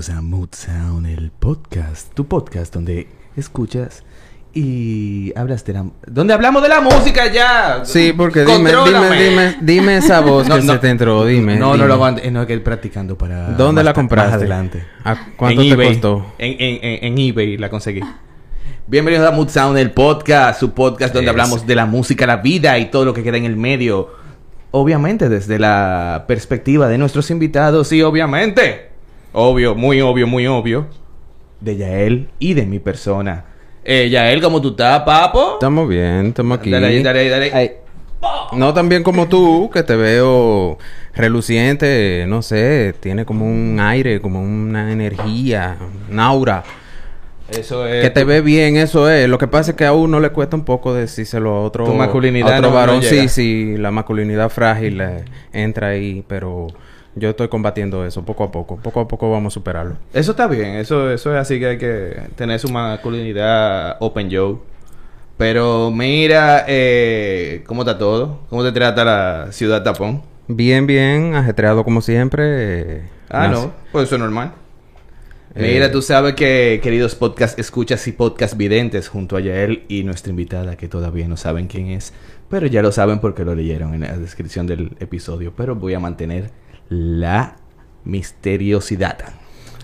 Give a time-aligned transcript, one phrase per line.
[0.00, 3.06] Bienvenidos a Mood Sound, el podcast, tu podcast donde
[3.36, 4.02] escuchas
[4.54, 5.84] y hablas de la...
[6.06, 7.82] Donde hablamos de la música ya.
[7.84, 10.72] Sí, porque dime, dime, dime, dime esa voz No, que no.
[10.72, 11.56] se te entró, dime.
[11.56, 13.50] No, no lo aguanto, eh, no, es que practicando para...
[13.50, 14.30] ¿Dónde más la compraste?
[14.30, 14.86] Más adelante.
[15.04, 15.88] ¿A cuánto En te eBay.
[15.88, 16.32] costó?
[16.38, 18.00] En, en, en, en eBay la conseguí.
[18.86, 21.30] Bienvenidos a Mood Sound, el podcast, su podcast donde Es.
[21.32, 24.08] hablamos de la música, la vida y todo lo que queda en el medio.
[24.70, 28.88] Obviamente desde la perspectiva de nuestros invitados, sí, obviamente.
[29.32, 30.86] Obvio, muy obvio, muy obvio.
[31.60, 33.44] De Yael y de mi persona.
[33.84, 35.54] Eh, Yael, ¿cómo tú estás, papo?
[35.54, 36.70] Estamos bien, estamos aquí.
[36.70, 37.70] Dale ahí, dale ahí, dale ahí.
[38.52, 40.76] No tan bien como tú, que te veo
[41.14, 45.76] reluciente, no sé, tiene como un aire, como una energía,
[46.10, 46.62] un aura.
[47.48, 48.02] Eso es...
[48.02, 49.28] Que te ve bien, eso es.
[49.28, 51.94] Lo que pasa es que a uno le cuesta un poco decírselo a otro, Tu
[51.94, 52.96] masculinidad a otro no- varón.
[52.96, 56.68] no sí, sí, la masculinidad frágil eh, entra ahí, pero
[57.14, 58.76] yo estoy combatiendo eso poco a poco.
[58.76, 59.96] Poco a poco vamos a superarlo.
[60.12, 64.62] Eso está bien, eso, eso es así que hay que tener su masculinidad open yo.
[65.36, 68.40] Pero mira, eh, ¿cómo está todo?
[68.50, 70.22] ¿Cómo te trata la ciudad tapón?
[70.48, 72.42] Bien, bien, ajetreado como siempre.
[72.46, 74.52] eh, Ah, nace- no, pues eso es normal.
[75.54, 80.04] Eh, Mira, tú sabes que, queridos podcast escuchas y podcast videntes, junto a Yael y
[80.04, 82.12] nuestra invitada, que todavía no saben quién es,
[82.48, 85.52] pero ya lo saben porque lo leyeron en la descripción del episodio.
[85.56, 86.50] Pero voy a mantener
[86.90, 87.56] la
[88.04, 89.16] misteriosidad.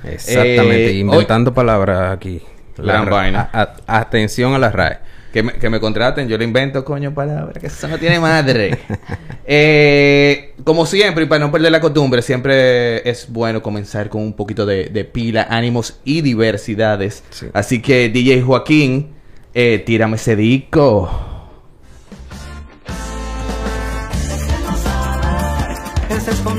[0.04, 2.42] Exactamente, Eh, inventando palabras aquí.
[2.76, 3.50] Gran ra- vaina.
[3.52, 4.98] a- a- atención a las RAE.
[5.32, 8.78] Que me, que me contraten, yo le invento, coño, palabras, que eso no tiene madre.
[9.48, 14.32] Eh, como siempre, y para no perder la costumbre, siempre es bueno comenzar con un
[14.32, 17.22] poquito de, de pila, ánimos y diversidades.
[17.30, 17.46] Sí.
[17.52, 19.12] Así que, DJ Joaquín,
[19.54, 21.08] eh, tírame ese disco.
[26.08, 26.55] que se esconde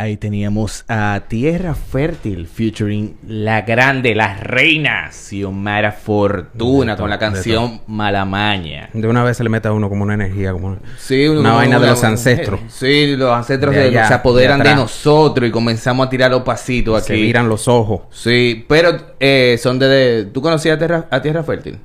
[0.00, 7.82] Ahí teníamos a Tierra Fértil featuring La Grande, la Reina, Xiomara Fortuna, con la canción
[7.86, 8.88] Malamaña.
[8.94, 11.78] De una vez se le mete a uno como una energía, como Sí, una vaina
[11.78, 12.60] de los ancestros.
[12.68, 17.04] Sí, los ancestros De se- se apoderan de nosotros y comenzamos a tirar los pasitos
[17.04, 17.20] Se aquí.
[17.22, 18.00] miran los ojos.
[18.10, 21.78] Sí, pero eh, son de, de- ¿Tú conocías a Tierra, a Tierra Fértil?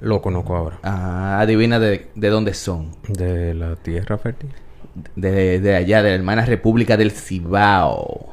[0.00, 0.78] Lo conozco ahora.
[0.82, 2.92] Ah, adivina de, de dónde son.
[3.06, 4.48] De la tierra fértil.
[5.16, 8.28] De, de allá, de la hermana República del Cibao.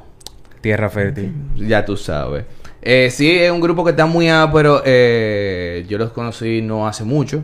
[0.62, 1.34] Tierra fértil.
[1.56, 2.46] Ya tú sabes.
[2.82, 6.88] Eh, sí, es un grupo que está muy A, pero eh, yo los conocí no
[6.88, 7.44] hace mucho.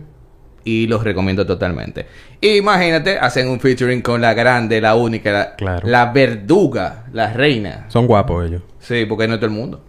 [0.64, 2.06] Y los recomiendo totalmente.
[2.40, 5.88] Imagínate, hacen un featuring con la grande, la única, la, Claro.
[5.88, 7.86] la verduga, la reina.
[7.88, 8.62] Son guapos ellos.
[8.80, 9.84] Sí, porque no todo el mundo.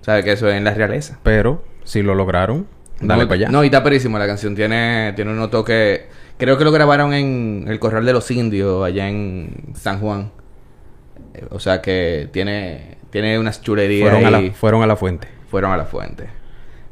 [0.00, 1.20] Sabe que eso es en la realeza.
[1.22, 2.66] Pero si lo lograron,
[3.00, 3.48] dale no, para allá.
[3.50, 4.56] No, y está perísimo la canción.
[4.56, 6.00] Tiene, tiene unos toques.
[6.40, 10.32] Creo que lo grabaron en el Corral de los Indios, allá en San Juan.
[11.34, 14.08] Eh, O sea que tiene, tiene unas chulerías.
[14.10, 15.28] fueron, a la, fueron a la fuente.
[15.50, 16.26] fueron a la fuente.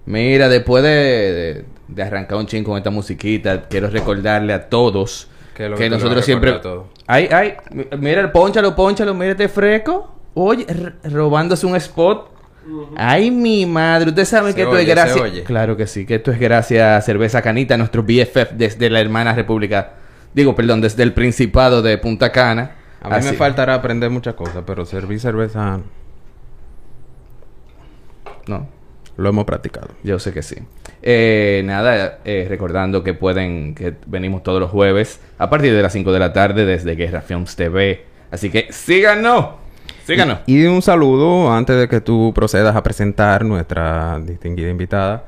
[0.06, 5.28] Mira, después de, de- de arrancar un chin con esta musiquita, quiero recordarle a todos
[5.54, 6.50] ¿Qué es lo que, que nosotros siempre...
[7.06, 10.14] Ay, ay, mi- mira, ponchalo, ponchalo, mírate fresco.
[10.34, 10.66] Oye,
[11.04, 12.30] robándose un spot.
[12.96, 15.30] Ay, mi madre, ustedes saben Se que esto oye, es gracias...
[15.46, 19.32] Claro que sí, que esto es gracias a Cerveza Canita, nuestro BFF desde la hermana
[19.34, 19.94] república...
[20.34, 22.72] Digo, perdón, desde el Principado de Punta Cana.
[23.00, 25.80] A mí Así- me faltará aprender muchas cosas, pero servir cerveza
[28.46, 28.66] No,
[29.16, 29.88] lo hemos practicado.
[30.02, 30.56] Yo sé que sí.
[31.02, 35.92] Eh, nada, eh, recordando que pueden, que venimos todos los jueves a partir de las
[35.92, 38.04] 5 de la tarde desde Guerra Films TV.
[38.30, 39.46] Así que síganos,
[40.04, 40.40] síganos.
[40.46, 45.26] Y un saludo antes de que tú procedas a presentar nuestra distinguida invitada.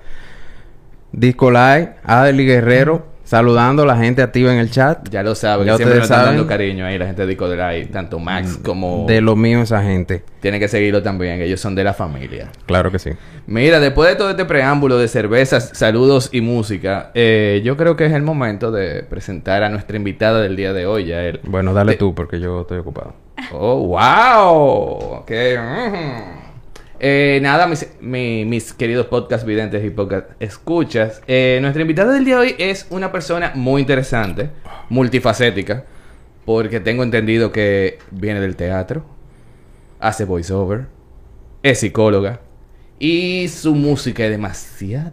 [1.12, 5.08] Disco Live, Adeli Guerrero, Saludando a la gente activa en el chat.
[5.08, 7.86] Ya lo saben, Ya que siempre nos están dando cariño ahí, la gente de Codray,
[7.86, 9.06] tanto Max como...
[9.06, 10.24] De lo mío esa gente.
[10.40, 12.48] Tienen que seguirlo también, ellos son de la familia.
[12.66, 13.10] Claro que sí.
[13.46, 18.06] Mira, después de todo este preámbulo de cervezas, saludos y música, eh, yo creo que
[18.06, 21.12] es el momento de presentar a nuestra invitada del día de hoy.
[21.44, 23.14] Bueno, dale tú porque yo estoy ocupado.
[23.52, 25.20] Oh, wow.
[25.20, 25.26] Ujú.
[27.02, 31.22] Eh, nada, mis, mi- mis queridos podcast videntes y podcast escuchas.
[31.26, 34.50] eh, nuestra invitada del día de hoy es una persona muy interesante,
[34.90, 35.84] multifacética,
[36.44, 39.04] porque tengo entendido que viene del teatro,
[39.98, 40.86] hace voiceover,
[41.62, 42.40] es psicóloga
[42.98, 45.12] y su música es demasiado,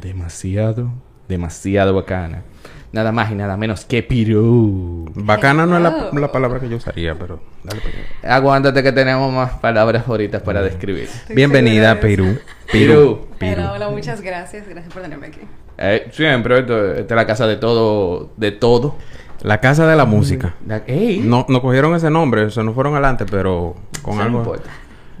[0.00, 0.92] demasiado,
[1.28, 2.42] demasiado bacana.
[2.90, 5.10] Nada más y nada menos que Pirú.
[5.14, 6.18] Bacana no es la, Wow.
[6.20, 8.36] la palabra que yo usaría, pero dale para allá.
[8.36, 11.04] Aguántate que tenemos más palabras ahorita para describir.
[11.04, 12.38] Estoy Bienvenida de Perú.
[12.72, 13.26] Perú.
[13.38, 13.60] Perú.
[13.62, 14.66] Hola, hola, muchas gracias.
[14.68, 15.40] Gracias por tenerme aquí.
[15.76, 18.96] Eh, siempre, esta es la casa de todo, de todo.
[19.42, 20.54] La casa de la música.
[20.66, 24.38] La- ey, No, no cogieron ese nombre, se nos fueron adelante, pero con no algo.
[24.38, 24.70] importa.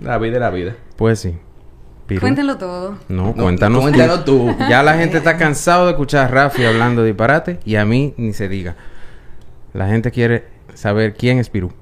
[0.00, 0.74] La vida es la vida.
[0.96, 1.36] Pues sí.
[2.16, 2.98] Cuéntenlo todo.
[3.08, 4.54] No, No, cuéntanos, cuéntanos tú.
[4.68, 8.32] Ya la gente está cansado de escuchar a Rafi hablando disparate y a mí ni
[8.32, 8.76] se diga.
[9.74, 11.72] La gente quiere saber quién es Pirú.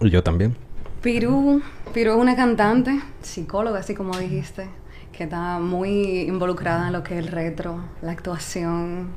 [0.00, 0.56] Y yo también.
[1.00, 1.62] Pirú,
[1.92, 4.68] Pirú es una cantante, psicóloga, así como dijiste,
[5.12, 9.08] que está muy involucrada en lo que es el retro, la actuación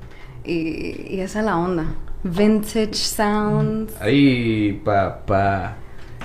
[0.43, 1.85] y, y esa es la onda.
[2.23, 3.93] Vintage sounds.
[4.01, 5.77] Ay, papá.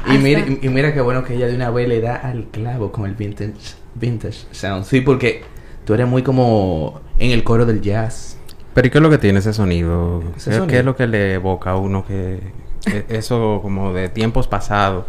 [0.09, 2.93] Y mira, y, mira qué bueno que ella de una vez le da al clavo
[2.93, 3.53] con el vintage,
[3.95, 4.85] vintage sound.
[4.85, 5.43] Sí, porque
[5.85, 8.39] tú eres muy como en el coro del jazz.
[8.73, 10.23] Pero ¿y qué es lo que tiene ese sonido?
[10.37, 10.67] Ese ¿Qué, sonido.
[10.67, 12.41] qué es lo que le evoca a uno que...
[13.09, 15.05] eso como de tiempos pasados,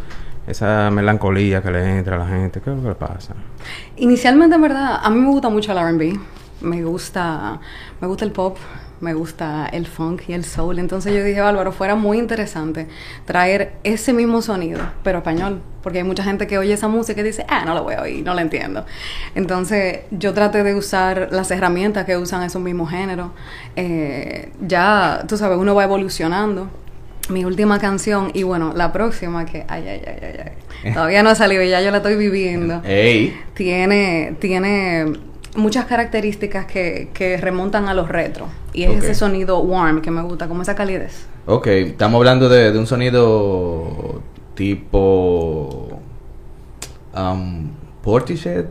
[0.48, 3.36] esa melancolía que le entra a la gente, ¿qué es lo que le pasa?
[3.98, 6.20] Inicialmente, en verdad, a mí me gusta mucho el R&B.
[6.62, 7.60] Me gusta,
[8.00, 8.58] me gusta el pop,
[9.02, 10.80] me gusta el funk y el soul.
[10.80, 12.88] Entonces yo dije, Álvaro, fuera muy interesante
[13.26, 15.62] traer ese mismo sonido, pero español.
[15.82, 18.04] Porque hay mucha gente que oye esa música y dice, ah, no lo voy a
[18.04, 18.86] oír, no la entiendo.
[19.34, 23.32] Entonces yo traté de usar las herramientas que usan esos mismos géneros.
[23.76, 26.70] Eh, ya, tú sabes, uno va evolucionando.
[27.30, 31.30] Mi última canción y bueno, la próxima que, ay, ay, ay, ay, ay, todavía no
[31.30, 33.40] ha salido y ya yo la estoy viviendo Ey.
[33.54, 35.06] tiene, tiene
[35.56, 38.48] muchas características que, que remontan a los retro.
[38.74, 41.26] Y es ese sonido warm que me gusta, como esa calidez.
[41.46, 44.22] Ok, estamos hablando de, de un sonido
[44.56, 46.00] tipo
[47.16, 47.70] um,
[48.04, 48.66] Portishead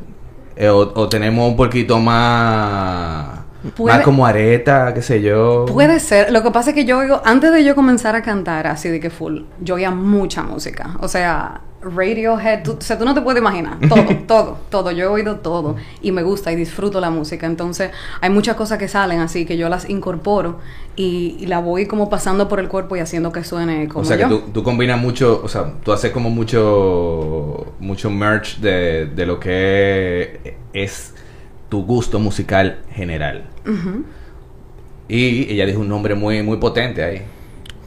[0.57, 3.41] Eh, o, o tenemos un poquito más
[3.77, 5.65] Puede- más como areta, qué sé yo.
[5.67, 6.33] Puede ser.
[6.33, 9.01] Lo que pasa es que yo oigo, antes de yo comenzar a cantar así de
[9.01, 10.97] que full, yo oía mucha música.
[11.01, 13.79] O sea, Radiohead, tú, o sea, tú no te puedes imaginar.
[13.89, 14.91] Todo, todo, todo.
[14.91, 17.47] Yo he oído todo y me gusta y disfruto la música.
[17.47, 20.59] Entonces, hay muchas cosas que salen así que yo las incorporo
[20.97, 24.05] y, y la voy como pasando por el cuerpo y haciendo que suene como o
[24.05, 24.29] sea yo.
[24.29, 29.27] que tú, tú combinas mucho, o sea, tú haces como mucho mucho merch de, de
[29.27, 31.15] lo que es
[31.69, 33.45] tu gusto musical general.
[35.09, 37.23] Y ella dijo un nombre muy muy potente ahí.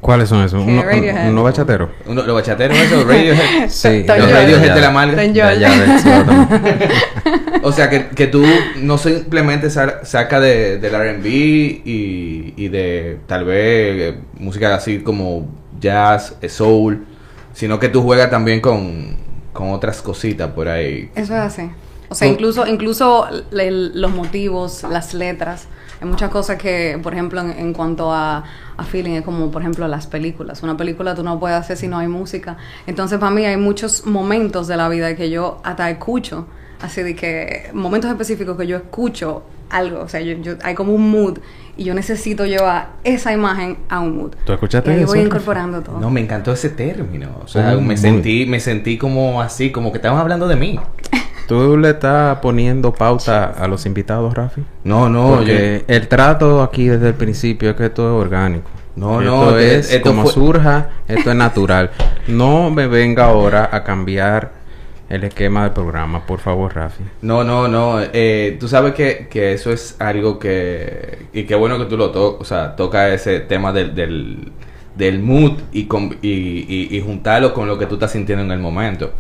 [0.03, 0.62] ¿Cuáles son esos?
[0.63, 1.29] ¿Uno, Radiohead.
[1.29, 1.89] uno bachateros?
[2.05, 3.69] Uno, los bachateros, eso, Radiohead.
[3.69, 4.31] Sí, Los.
[4.31, 4.91] Radiohead de la
[5.33, 6.89] Ya, ya también.
[7.63, 8.43] O sea, que, que tú
[8.81, 15.00] no simplemente sa- saca de, del R&B y, y de tal vez eh, música así
[15.00, 15.48] como
[15.79, 17.05] jazz, eh, soul,
[17.53, 19.15] sino que tú juegas también con,
[19.53, 21.10] con otras cositas por ahí.
[21.15, 21.69] Eso es así.
[22.10, 25.67] O sea, incluso, incluso los motivos, las letras,
[26.03, 28.43] hay muchas cosas que, por ejemplo, en, en cuanto a,
[28.75, 30.62] a feeling, es como, por ejemplo, las películas.
[30.62, 32.57] Una película tú no puedes hacer si no hay música.
[32.86, 36.45] Entonces, para mí hay muchos momentos de la vida que yo hasta escucho,
[36.81, 40.93] así de que, momentos específicos que yo escucho algo, o sea, yo, yo- hay como
[40.93, 41.39] un mood
[41.77, 44.33] y yo necesito llevar esa imagen a un mood.
[44.45, 46.00] ¿Tú escuchaste y ahí eso, voy incorporando todo.
[46.01, 47.29] No, me encantó ese término.
[47.43, 50.79] O sea, me sentí, me sentí como así, como que estaban hablando de mí.
[51.48, 54.62] ¿Tú le estás poniendo pauta a los invitados, Rafi?
[54.84, 58.70] No, no, Porque el trato aquí desde el principio es que esto es orgánico.
[58.96, 61.92] No, esto no, es esto como fue- surja, esto es natural.
[62.28, 64.52] No me venga ahora a cambiar
[65.10, 67.04] el esquema del programa, por favor, Rafi.
[67.22, 67.98] No, no, no.
[68.14, 71.28] Eh, tú sabes que, que eso es algo que...
[71.34, 74.52] Y qué bueno que tú lo tocas, o sea, toca ese tema del, del,
[74.96, 78.52] del mood y, con- y, y, y juntarlo con lo que tú estás sintiendo en
[78.52, 79.12] el momento.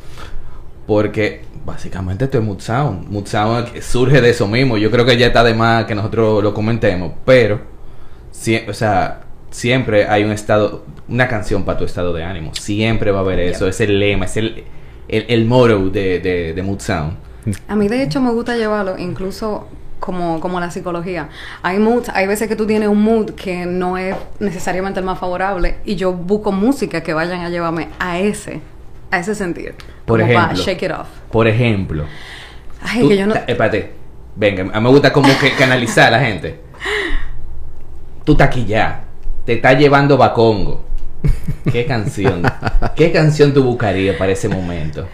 [0.87, 3.09] Porque básicamente esto es mood sound.
[3.09, 4.77] Mood sound surge de eso mismo.
[4.77, 7.13] Yo creo que ya está de más que nosotros lo comentemos.
[7.25, 7.61] Pero,
[8.33, 12.53] sie- o sea, siempre hay un estado, una canción para tu estado de ánimo.
[12.55, 13.67] Siempre va a haber eso.
[13.67, 14.63] Es el lema, es el,
[15.07, 17.13] el, el motto de, de, de mood sound.
[17.67, 19.67] A mí de hecho me gusta llevarlo incluso
[19.99, 21.29] como, como la psicología.
[21.61, 25.19] Hay moods, hay veces que tú tienes un mood que no es necesariamente el más
[25.19, 28.59] favorable y yo busco música que vayan a llevarme a ese,
[29.13, 29.75] a ese sentir.
[30.05, 30.63] Por Como ejemplo.
[30.63, 31.07] shake it off.
[31.31, 32.05] Por ejemplo.
[32.81, 33.33] Ay, tú que yo no...
[33.33, 33.93] ta- espérate.
[34.35, 36.59] Venga, a mí me gusta como que canalizar a la gente.
[38.23, 39.03] Tú ya.
[39.45, 40.85] Te está llevando Bacongo.
[41.71, 42.41] ¿Qué canción?
[42.95, 45.07] ¿Qué canción tú buscarías para ese momento?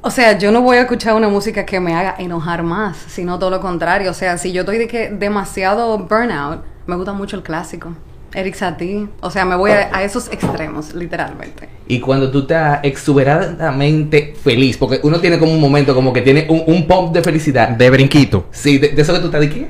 [0.00, 3.38] O sea, yo no voy a escuchar una música que me haga enojar más, sino
[3.38, 4.10] todo lo contrario.
[4.10, 7.94] O sea, si yo estoy de que demasiado burnout, me gusta mucho el clásico.
[8.34, 9.06] Eric Satie.
[9.20, 11.68] O sea, me voy a, a esos extremos, literalmente.
[11.86, 16.46] Y cuando tú estás exuberantemente feliz, porque uno tiene como un momento como que tiene
[16.48, 17.68] un, un pump de felicidad.
[17.70, 18.46] De brinquito.
[18.50, 19.68] Sí, de, de eso que tú estás de que,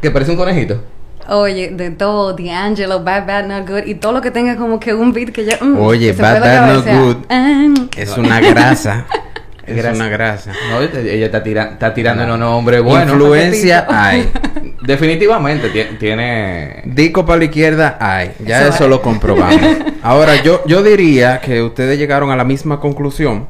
[0.00, 0.82] que parece un conejito.
[1.30, 4.94] Oye, de todo, D'Angelo, Bad Bad Not Good, y todo lo que tenga como que
[4.94, 5.58] un beat que ya...
[5.60, 6.86] mm, Oye, que Bad Bad Not.
[6.86, 7.16] Good.
[7.28, 9.04] Ah, Es una grasa.
[9.66, 9.94] es Grasa.
[9.96, 10.52] una grasa.
[10.70, 13.10] No, ella está, tira- está tirando unos nombres buenos.
[13.12, 14.30] Influencia hay.
[14.88, 16.80] Definitivamente tie- tiene.
[16.86, 18.32] Dico para la izquierda hay.
[18.44, 18.90] Ya Eso eso, es.
[18.90, 19.60] lo comprobamos.
[20.02, 23.46] Ahora, yo, yo diría que ustedes llegaron a la misma conclusión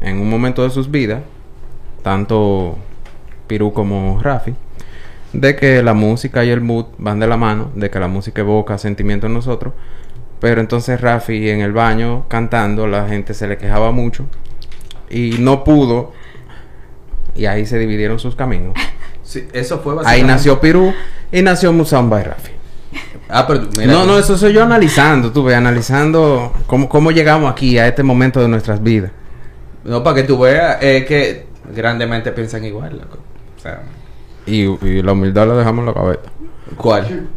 [0.00, 1.20] en un momento de sus vidas,
[2.02, 2.78] tanto
[3.46, 4.54] Pirú como Rafi,
[5.34, 8.40] de que la música y el mood van de la mano, de que la música
[8.40, 9.74] evoca sentimientos en nosotros.
[10.40, 14.24] Pero entonces Rafi en el baño cantando, la gente se le quejaba mucho
[15.10, 16.12] y no pudo.
[17.36, 18.72] Y ahí se dividieron sus caminos.
[19.30, 20.92] Sí, eso fue Ahí nació Pirú
[21.30, 22.50] y nació Musamba y Rafi.
[23.28, 27.48] Ah, pero mira, no, no, eso soy yo analizando, tú ves, analizando cómo, cómo llegamos
[27.52, 29.12] aquí a este momento de nuestras vidas.
[29.84, 33.18] No, para que tú veas eh, que grandemente piensan igual, loco.
[33.56, 33.82] O sea,
[34.46, 36.22] Y, y la humildad la dejamos en la cabeza.
[36.76, 37.28] ¿cuál?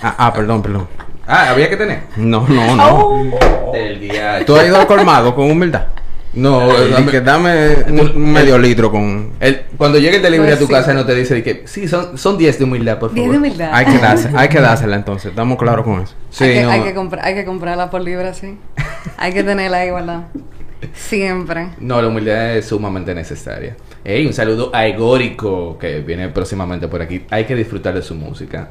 [0.00, 0.86] Ah, ah, perdón, perdón.
[1.26, 2.02] Ah, había que tener.
[2.16, 3.72] No, no, no.
[3.72, 4.44] Del día.
[4.46, 5.88] Tú has ido al colmado con humildad.
[6.34, 9.30] No, Y dame- que dame un, un medio litro con...
[9.40, 10.72] el- cuando llegue el delivery Pues a tu sí.
[10.72, 13.14] casa no te dice que sí, son son 10 de humildad, por favor.
[13.14, 13.70] Bien de humildad.
[13.72, 16.14] Hay que darse, hay que dársela entonces, estamos claros con eso.
[16.30, 16.70] Sí, hay, que, no.
[16.70, 18.58] hay, que comprar, hay que comprarla por libra, sí.
[19.16, 20.28] hay que tenerla ahí, ¿verdad?
[20.94, 21.68] Siempre.
[21.80, 23.76] No, la humildad es sumamente necesaria.
[24.04, 27.24] Ey, un saludo a Egórico, que viene próximamente por aquí.
[27.30, 28.68] Hay que disfrutar de su música.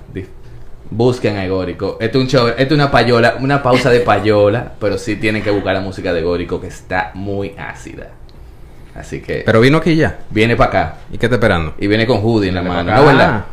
[0.89, 1.97] Busquen a Egórico.
[1.99, 5.43] Esto es un show, esto es una payola, una pausa de payola, pero sí tienen
[5.43, 8.09] que buscar la música de Egórico, que está muy ácida.
[8.95, 10.19] Así que Pero vino aquí ya.
[10.29, 10.97] viene para acá.
[11.11, 11.75] ¿Y qué está esperando?
[11.77, 13.45] Y viene con Hoodie en la mano, Ah, ¿no verdad?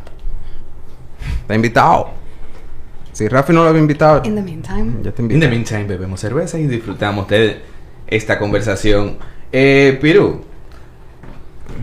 [1.43, 2.11] Está invitado.
[3.13, 4.95] Si Rafi no lo había invitado, In the meantime.
[5.03, 5.41] ya te In invito.
[5.41, 7.61] the meantime, bebemos cerveza y disfrutamos de
[8.07, 9.19] esta conversación.
[9.53, 10.43] Eh, Piru,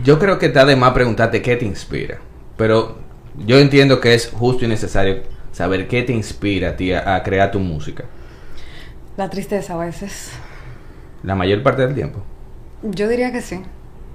[0.04, 2.18] yo creo que está de más preguntarte qué te inspira.
[2.56, 2.98] Pero
[3.46, 7.22] yo entiendo que es justo y necesario saber qué te inspira a ti a, a
[7.22, 8.04] crear tu música.
[9.16, 10.32] La tristeza a veces.
[11.22, 12.20] La mayor parte del tiempo.
[12.82, 13.62] Yo diría que sí.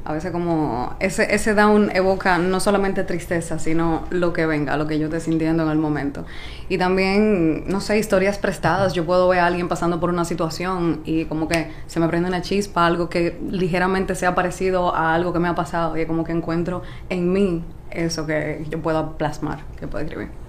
[0.03, 4.87] A veces como ese, ese down evoca no solamente tristeza, sino lo que venga, lo
[4.87, 6.25] que yo esté sintiendo en el momento.
[6.69, 8.93] Y también, no sé, historias prestadas.
[8.93, 12.29] Yo puedo ver a alguien pasando por una situación y como que se me prende
[12.29, 16.23] una chispa, algo que ligeramente sea parecido a algo que me ha pasado y como
[16.23, 20.46] que encuentro en mí eso que yo puedo plasmar, que puedo escribir.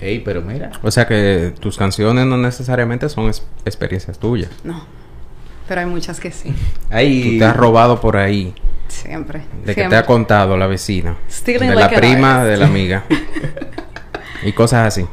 [0.00, 0.70] Ey, pero mira.
[0.82, 4.50] O sea que tus canciones no necesariamente son es- experiencias tuyas.
[4.64, 4.84] No.
[5.66, 6.54] Pero hay muchas que sí.
[6.90, 7.32] Ahí.
[7.32, 8.54] Tú te has robado por ahí.
[8.88, 9.40] Siempre.
[9.40, 9.98] De que te Siempre.
[9.98, 11.16] ha contado la vecina.
[11.30, 12.50] Stealing de like la prima, artist.
[12.50, 13.04] de la amiga.
[14.42, 15.06] y cosas así.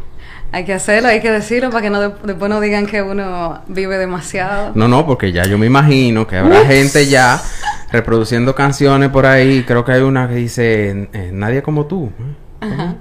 [0.51, 3.61] Hay que hacerlo, hay que decirlo para que no de- después no digan que uno
[3.67, 4.71] vive demasiado.
[4.75, 7.41] No, no, porque ya yo me imagino que habrá gente ya
[7.91, 9.63] reproduciendo canciones por ahí.
[9.67, 12.11] Creo que hay una que dice, eh, nadie como tú.
[12.61, 12.95] Ajá.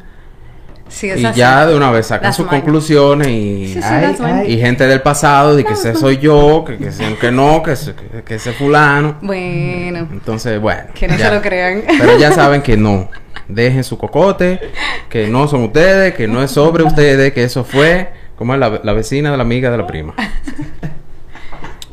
[0.95, 1.39] Sí, es Y así.
[1.41, 2.61] ya de una vez sacan That's sus mine.
[2.61, 4.49] conclusiones y, Sí, sí, ay, that's mine.
[4.49, 7.73] y gente del pasado, de que ese soy yo, que, que, ese- que no, que,
[7.73, 9.19] ese- que, que ese fulano.
[9.21, 10.85] Bueno, Entonces, bueno.
[10.95, 11.29] que no ya.
[11.31, 11.83] se lo crean.
[11.99, 13.11] Pero ya saben que no.
[13.49, 14.61] Dejen su cocote,
[15.09, 18.81] que no son ustedes, que no es sobre ustedes, que eso fue, como es la,
[18.85, 20.15] la vecina de la amiga de la prima.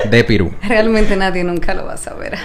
[0.10, 0.52] De Pirú.
[0.68, 2.38] Realmente nadie nunca lo va a saber.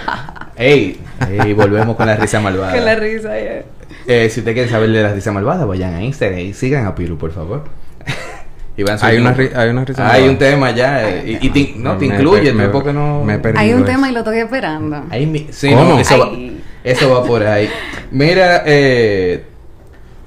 [0.56, 1.00] Ey,
[1.42, 2.72] ey, volvemos con la risa malvada.
[2.74, 3.62] Con la risa, ya.
[4.06, 6.94] Eh, si usted quiere saber de la risa malvada, vayan a Instagram y sigan a
[6.94, 7.64] Piru, por favor.
[8.76, 11.08] y van Hay una, hay una risa Hay un tema ya.
[11.10, 13.24] eh, y, y te, no, te Me- incluye, me- porque no.
[13.24, 13.86] me he perdido Hay un eso.
[13.86, 15.04] tema y lo estoy esperando.
[15.10, 15.84] Ahí mi- sí, ¿Cómo?
[15.84, 16.62] no, eso, va, Ay.
[16.84, 17.68] eso va por ahí.
[18.12, 19.44] Mira, eh,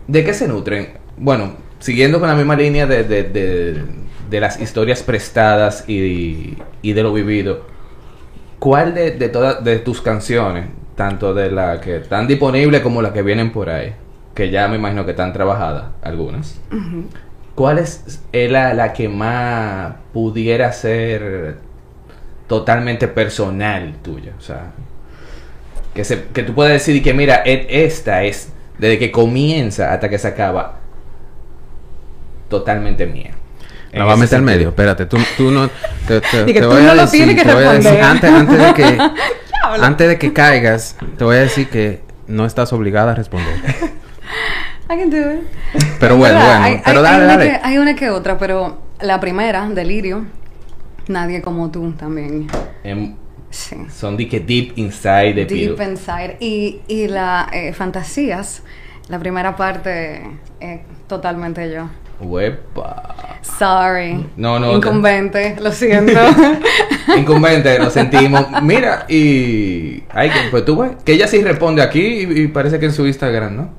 [0.08, 0.90] ¿de qué se nutren?
[1.18, 3.84] Bueno, siguiendo con la misma línea de, de, de,
[4.30, 7.66] de las historias prestadas y, y de lo vivido,
[8.60, 10.66] ¿cuál de, de todas de tus canciones,
[11.00, 13.94] tanto de las que están disponibles como las que vienen por ahí,
[14.36, 16.60] que ya me imagino que están trabajadas algunas,
[17.56, 21.56] ¿cuál es la, la que más pudiera ser
[22.48, 24.34] totalmente personal tuya?
[24.38, 24.72] O sea,
[25.94, 30.10] que, se, que tú puedas decir que mira, e- esta es Desde que comienza hasta
[30.10, 30.79] que se acaba.
[32.50, 33.32] Totalmente mía.
[33.94, 34.70] La va a meter al medio.
[34.70, 35.70] Espérate, tú, tú no...
[36.08, 37.74] Te, te- que te tú voy no a lo decir, tienes que te voy a
[37.74, 38.03] decir- responder.
[38.03, 38.98] antes, antes de que...
[39.63, 43.56] antes de que caigas, te voy a decir que no estás obligada a responder.
[44.92, 45.42] I can do it.
[46.00, 46.63] Pero bueno, bueno.
[46.63, 47.50] Hay, pero hay- dale, hay una dale.
[47.51, 50.25] Que, hay una que otra, pero la primera, Delirio,
[51.08, 52.48] nadie como tú también.
[52.84, 53.16] Em,
[53.51, 53.75] Sí.
[53.92, 55.75] son de que deep inside de Piru.
[55.75, 56.38] Deep Inside.
[56.39, 58.62] Y, y la eh, Fantasías,
[59.08, 60.22] la primera parte,
[60.60, 61.89] eh, totalmente yo.
[62.20, 63.40] Huepa.
[63.42, 64.26] Sorry.
[64.36, 66.20] No, no, Incumbente, lo siento.
[67.18, 68.46] Incumbente, lo sentimos.
[68.62, 70.04] Mira, y.
[70.10, 70.92] Ay, que, pues tú ves.
[71.04, 73.70] Que ella sí responde aquí y, y parece que en su Instagram, ¿no?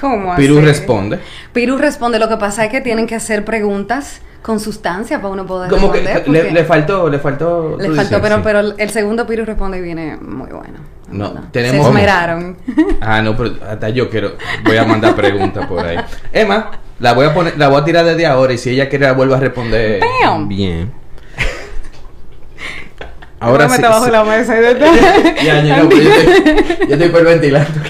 [0.00, 0.66] ¿Cómo Piru así?
[0.66, 1.18] responde.
[1.52, 2.18] Piru responde.
[2.18, 5.92] Lo que pasa es que tienen que hacer preguntas con sustancia para uno poder Como
[5.92, 6.28] que responder.
[6.28, 7.76] le, porque le faltó, le faltó.
[7.78, 8.40] le faltó, dices, pero, sí.
[8.44, 10.80] pero el el segundo Piru responde y viene muy bueno.
[11.12, 11.48] No, verdad.
[11.52, 12.56] tenemos- Se esmeraron.
[13.00, 14.36] Ah, no, pero hasta yo quiero.
[14.64, 15.96] Voy a mandar preguntas por ahí.
[16.32, 19.06] Emma, la voy a poner, la voy a tirar desde ahora y si ella quiere
[19.06, 20.00] la vuelvo a responder.
[20.24, 20.48] Bam.
[20.48, 20.92] Bien.
[23.40, 23.82] Ahora sí.
[24.04, 24.10] sí.
[24.12, 24.78] la mesa y de
[25.44, 27.80] Ya, ya, no, yo estoy, yo estoy hiperventilando.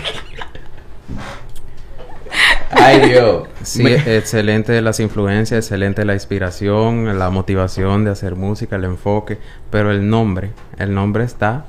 [2.70, 3.48] Ay, Dios.
[3.62, 9.38] Sí, Me- excelente las influencias, excelente la inspiración, la motivación de hacer música, el enfoque,
[9.70, 11.66] pero el nombre, el nombre está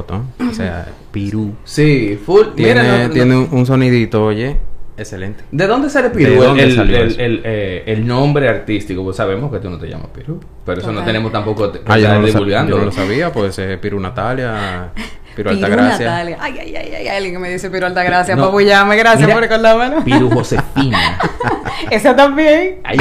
[0.00, 1.54] spot on, o sea, Pirú.
[1.64, 2.48] Sí, full.
[2.54, 4.56] Tiene, Mira, no- no- tiene un, un sonidito, oye,
[4.98, 5.44] excelente.
[5.50, 6.30] ¿De dónde sale Pirú?
[6.32, 7.20] ¿De El- dónde el, salió el- eso?
[7.20, 9.02] el, eh, el nombre artístico.
[9.04, 10.40] Pues sabemos que tú no te llamas Pirú.
[10.64, 12.70] Pero eso no tenemos tampoco que Ah, yo estar no, lo sab- divulgando.
[12.72, 16.06] yo no lo sabía, pues eh, Pirú Natalia, Pirú Piru Altagracia.
[16.10, 16.38] Natalia.
[16.40, 18.36] Ay, ay, ay, ay, alguien que me dice Piru Altagracia.
[18.36, 18.46] No.
[18.46, 20.02] Papu, llame, gracias Mira, por recordármelo.
[20.04, 21.18] Pirú Josefina.
[21.90, 22.80] Esa también.
[22.84, 22.98] Ay,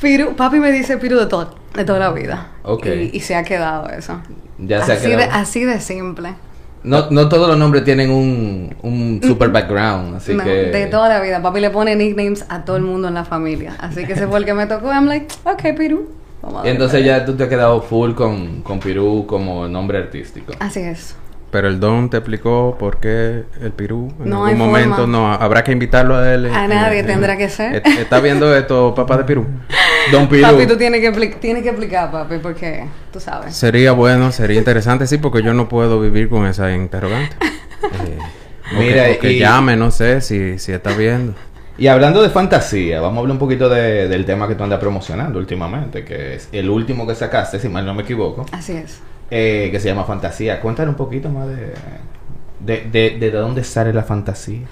[0.00, 2.48] Piru, papi me dice Piru de, todo, de toda la vida.
[2.62, 2.86] Ok.
[2.86, 4.20] Y, y se ha quedado eso.
[4.58, 5.30] Ya se ha de, quedado.
[5.32, 6.34] así de simple.
[6.82, 10.50] No, no todos los nombres tienen un, un super background, así No, que...
[10.50, 11.42] De toda la vida.
[11.42, 13.76] Papi le pone nicknames a todo el mundo en la familia.
[13.78, 14.92] Así que ese fue el que me tocó.
[14.92, 16.16] I'm like, ok, darle
[16.64, 20.52] entonces ya tú te has quedado full con, con Pirú como nombre artístico.
[20.58, 21.16] Así es.
[21.50, 24.12] Pero el Don te explicó por qué el Pirú.
[24.20, 25.12] En No algún hay momento forma.
[25.18, 26.46] no, habrá que invitarlo a él.
[26.52, 27.76] A nadie tendrá que ser.
[27.76, 29.46] Eh, ¿Está viendo esto, papá de Pirú?
[30.12, 30.42] Don Pirú.
[30.42, 33.54] Papi, tú tienes que, tienes que explicar, papi, porque tú sabes.
[33.56, 37.36] Sería bueno, sería interesante, sí, porque yo no puedo vivir con esa interrogante.
[37.82, 38.18] Eh,
[38.74, 41.34] o Mira, que, o que y- llame, no sé si, si está viendo.
[41.78, 44.80] Y hablando de fantasía, vamos a hablar un poquito de- del tema que tú andas
[44.80, 48.98] promocionando últimamente, que es el último que sacaste, si mal no me equivoco, Así es.
[49.30, 50.60] Eh, que se llama Fantasía.
[50.60, 51.74] Cuéntanos un poquito más de,
[52.60, 54.66] de, de, de dónde sale la fantasía.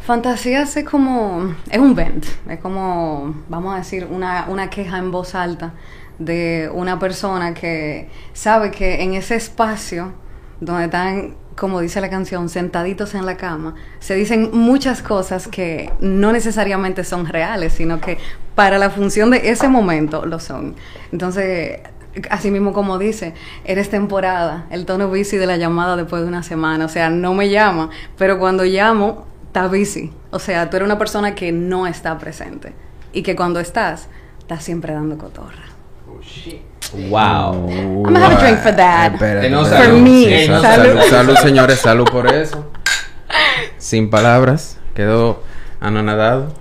[0.00, 5.10] Fantasías es como, es un vent, es como, vamos a decir, una, una queja en
[5.10, 5.72] voz alta
[6.18, 10.12] de una persona que sabe que en ese espacio
[10.60, 15.90] donde están, como dice la canción, sentaditos en la cama, se dicen muchas cosas que
[16.00, 18.18] no necesariamente son reales, sino que
[18.54, 20.76] para la función de ese momento lo son.
[21.12, 21.80] Entonces,
[22.30, 26.42] así mismo como dice, eres temporada, el tono busy de la llamada después de una
[26.42, 30.12] semana, o sea, no me llama, pero cuando llamo, está busy.
[30.30, 32.74] O sea, tú eres una persona que no está presente
[33.12, 35.62] y que cuando estás, estás siempre dando cotorra.
[37.10, 37.68] ¡Wow!
[37.70, 39.14] I'm gonna have a drink for that.
[39.14, 39.64] Espérate, no.
[39.64, 40.24] For me.
[40.26, 40.84] Sí, sal- Salud.
[40.86, 42.70] salud, salud, señores, salud por eso.
[43.78, 45.42] Sin palabras, quedó
[45.80, 46.52] anonadado.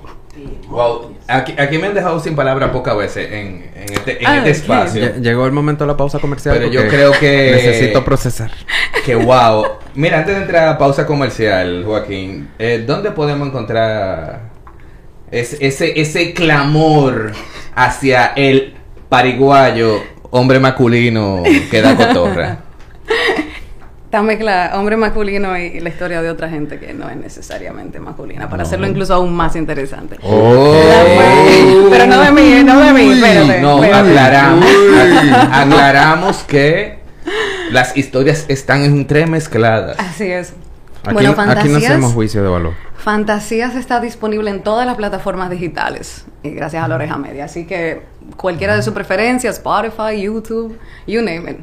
[0.69, 1.12] Wow.
[1.27, 4.49] Aquí, aquí me han dejado sin palabras pocas veces en, en este, en Ah, este
[4.51, 5.01] espacio.
[5.03, 6.55] Lle- Llegó el momento de la pausa comercial.
[6.57, 8.51] Pero yo creo que- Necesito procesar.
[9.05, 9.65] Que wow.
[9.95, 14.43] Mira, antes de entrar a pausa comercial, Joaquín, eh, ¿dónde podemos encontrar
[15.29, 17.33] ese, ese, ese clamor
[17.75, 18.75] hacia el
[19.09, 22.59] pariguayo, hombre masculino que da cotorra?
[24.13, 28.47] Está mezcla hombre masculino y la historia de otra gente que no es necesariamente masculina,
[28.47, 28.67] para No.
[28.67, 30.17] hacerlo incluso aún más interesante.
[30.21, 30.79] Oh.
[31.89, 33.59] Pero no de mí, no de mí, espérate.
[33.59, 34.69] No, aclaramos,
[35.51, 36.99] aclaramos que
[37.71, 39.97] las historias están entremezcladas.
[39.97, 40.53] Así es.
[41.05, 42.73] Aquí, bueno, no- aquí no Fantasías, hacemos juicio de valor.
[42.95, 47.45] Fantasías está disponible en todas las plataformas digitales, y gracias a la oreja media.
[47.45, 48.03] Así que
[48.37, 51.57] cualquiera de su preferencia, Spotify, YouTube, you name it.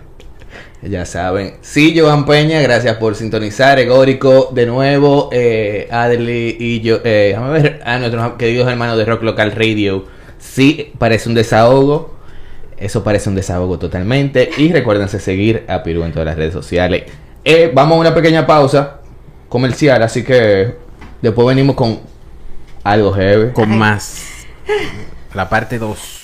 [0.83, 1.55] Ya saben.
[1.61, 3.79] Sí, Joan Peña, gracias por sintonizar.
[3.79, 5.29] Egórico, de nuevo.
[5.33, 7.01] Eh, Adli y yo.
[7.05, 10.07] Eh, déjame ver a nuestros queridos hermanos de Rock Local Radio.
[10.39, 12.17] Sí, parece un desahogo.
[12.79, 14.51] Eso parece un desahogo totalmente.
[14.57, 17.05] Y recuérdense seguir a Pirú en todas las redes sociales.
[17.45, 19.01] Eh, vamos a una pequeña pausa
[19.51, 20.77] comercial, así que
[21.21, 22.01] después venimos con
[22.83, 23.53] algo heavy.
[23.53, 24.47] Con más.
[25.35, 26.20] La parte 2.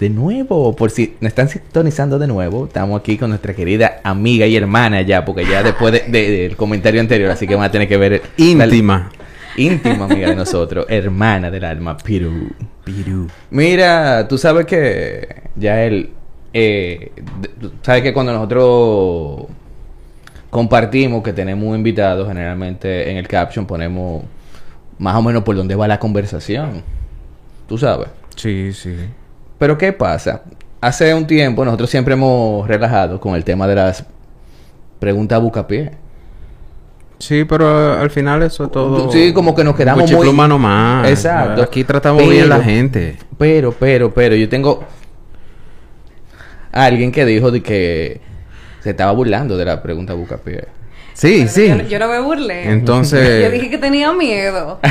[0.00, 0.74] De nuevo.
[0.76, 5.02] Por si nos están sintonizando de nuevo, estamos aquí con nuestra querida amiga y hermana
[5.02, 7.96] ya, porque ya después de- de- del comentario anterior, así que van a tener que
[7.96, 8.22] ver.
[8.36, 9.10] Íntima.
[9.10, 12.48] la- íntima amiga de nosotros, hermana del alma, Piru.
[12.84, 13.26] Piru.
[13.50, 16.10] Mira, tú sabes que ya él.
[16.52, 17.10] Eh,
[17.82, 19.46] sabes que cuando nosotros
[20.50, 24.22] compartimos que tenemos un invitado, generalmente en el caption ponemos
[24.98, 26.82] más o menos por dónde va la conversación.
[27.68, 28.08] Tú sabes.
[28.36, 28.94] Sí, sí.
[29.58, 30.42] Pero ¿qué pasa?
[30.80, 34.04] Hace un tiempo nosotros siempre hemos relajado con el tema de las
[35.00, 35.92] preguntas bucapié.
[37.18, 39.10] Sí, pero al final eso es todo.
[39.10, 41.08] Sí, como que nos quedamos muy- Cuchipluma nomás.
[41.08, 41.62] Exacto.
[41.62, 43.16] Aquí tratamos Pero- bien a la gente.
[43.36, 44.84] Pero, pero, pero, yo tengo
[46.72, 48.20] a alguien que dijo de que
[48.80, 50.66] se estaba burlando de la pregunta bucapié.
[51.14, 51.66] Sí, sí.
[51.68, 52.70] Yo, no- yo no me burlé.
[52.70, 54.78] Entonces- Yo dije que tenía miedo.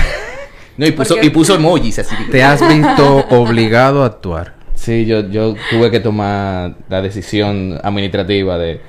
[0.78, 2.16] No, y puso, Porque- y puso emojis así.
[2.30, 4.54] Te has visto obligado a actuar.
[4.78, 8.80] Sí, yo, yo tuve que tomar la decisión administrativa de,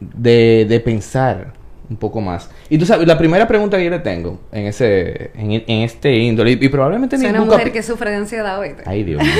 [0.00, 1.52] de, de pensar
[1.88, 2.48] un poco más.
[2.70, 6.16] Y tú sabes, la primera pregunta que yo le tengo en ese en, en este
[6.16, 8.82] índole, y, y probablemente Soy ni una mujer que sufre de ansiedad, ¿oíste?
[8.86, 9.32] Ay, Dios mío.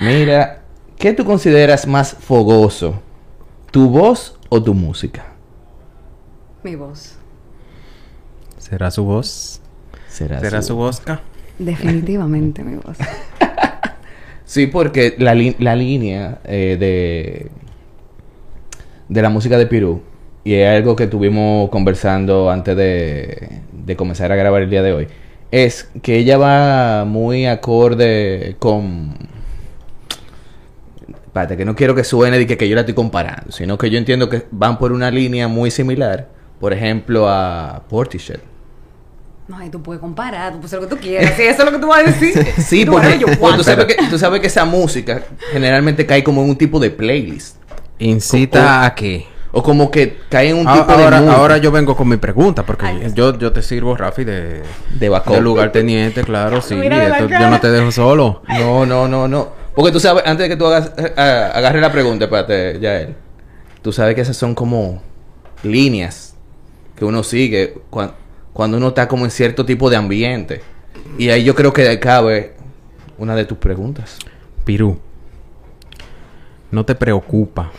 [0.00, 0.62] Mira,
[0.98, 3.00] ¿qué tú consideras más fogoso?
[3.70, 5.24] ¿Tu voz o tu música?
[6.64, 7.16] Mi voz.
[8.58, 9.60] ¿Será su voz?
[10.08, 11.20] Será, ¿Será su- su vozca?
[11.58, 12.96] Definitivamente mi voz.
[14.44, 17.50] Sí, porque la, la línea eh, de,
[19.08, 20.02] de la música de Pirú,
[20.44, 24.92] y es algo que estuvimos conversando antes de, de comenzar a grabar el día de
[24.92, 25.08] hoy,
[25.50, 29.14] es que ella va muy acorde con...
[31.08, 33.90] Espérate, que no quiero que suene de que, que yo la estoy comparando, sino que
[33.90, 36.28] yo entiendo que van por una línea muy similar,
[36.60, 38.40] por ejemplo, a Portishead.
[39.46, 41.34] No, y tú puedes comparar, tú puedes hacer lo que tú quieras.
[41.36, 42.32] Si eso es lo que tú vas a decir.
[42.58, 43.18] Sí, tú porque,
[43.56, 46.90] tú, sabes que, tú sabes que esa música generalmente cae como en un tipo de
[46.90, 47.56] playlist.
[47.98, 49.26] ¿Incita O- a qué?
[49.56, 52.08] O como que cae en un Ah, tipo ahora, de mood ahora yo vengo con
[52.08, 54.62] mi pregunta, porque Ay, yo, yo te sirvo, Rafi, de,
[54.98, 56.74] de de lugar teniente, claro, sí.
[56.74, 58.42] Esto- yo no te dejo solo.
[58.48, 59.52] No, no, no, no.
[59.76, 63.14] Porque tú sabes, antes de que tú hagas, eh, ah, agarres la pregunta, espérate, Yael.
[63.82, 65.00] Tú sabes que esas son como
[65.62, 66.34] líneas
[66.96, 68.12] que uno sigue cua-
[68.54, 70.62] cuando uno está como en cierto tipo de ambiente.
[71.18, 72.54] Y ahí yo creo que cabe
[73.18, 74.18] una de tus preguntas.
[74.64, 74.98] Pirú,
[76.70, 77.72] no te preocupa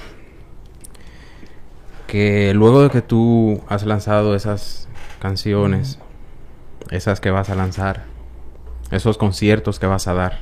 [2.06, 4.88] que luego de que tú has lanzado esas
[5.20, 5.98] canciones,
[6.92, 8.04] esas que vas a lanzar,
[8.92, 10.40] esos conciertos que vas a dar,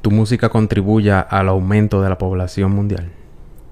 [0.00, 3.12] tu música contribuya al aumento de la población mundial.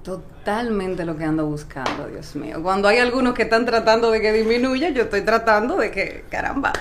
[0.07, 2.63] Totalmente lo que ando buscando, Dios mío.
[2.63, 6.71] Cuando hay algunos que están tratando de que disminuya, yo estoy tratando de que, caramba.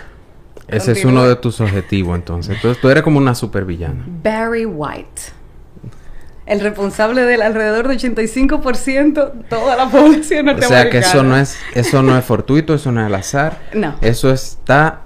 [0.68, 2.54] Ese es uno de tus objetivos, entonces.
[2.54, 4.04] Entonces tú eres como una supervillana.
[4.22, 5.22] Barry White.
[6.46, 11.36] El responsable del alrededor de 85% de toda la población O sea que eso no
[11.36, 13.58] es, eso no es fortuito, eso no es al azar.
[13.74, 13.96] No.
[14.02, 15.00] Eso está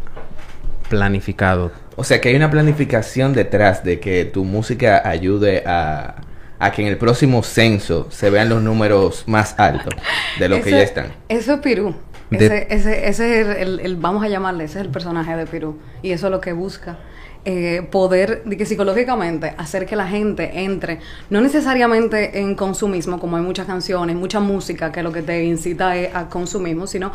[0.90, 1.72] planificado.
[1.96, 6.16] O sea que hay una planificación detrás de que tu música ayude a,
[6.60, 9.92] a que en el próximo censo se vean los números más altos
[10.38, 11.12] de lo que ya están.
[11.28, 11.94] Eso es Pirú.
[12.30, 15.34] De- Ese, ese, ese es el, el- el- vamos a llamarle, ese es el personaje
[15.36, 15.78] de Pirú.
[16.02, 16.98] Y eso es lo que busca.
[17.46, 23.38] eh, poder, de que psicológicamente, hacer que la gente entre, no necesariamente en consumismo, como
[23.38, 27.10] hay muchas canciones, mucha música que lo que te incita es a consumismo, sino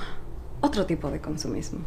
[0.61, 1.77] otro tipo de consumismo.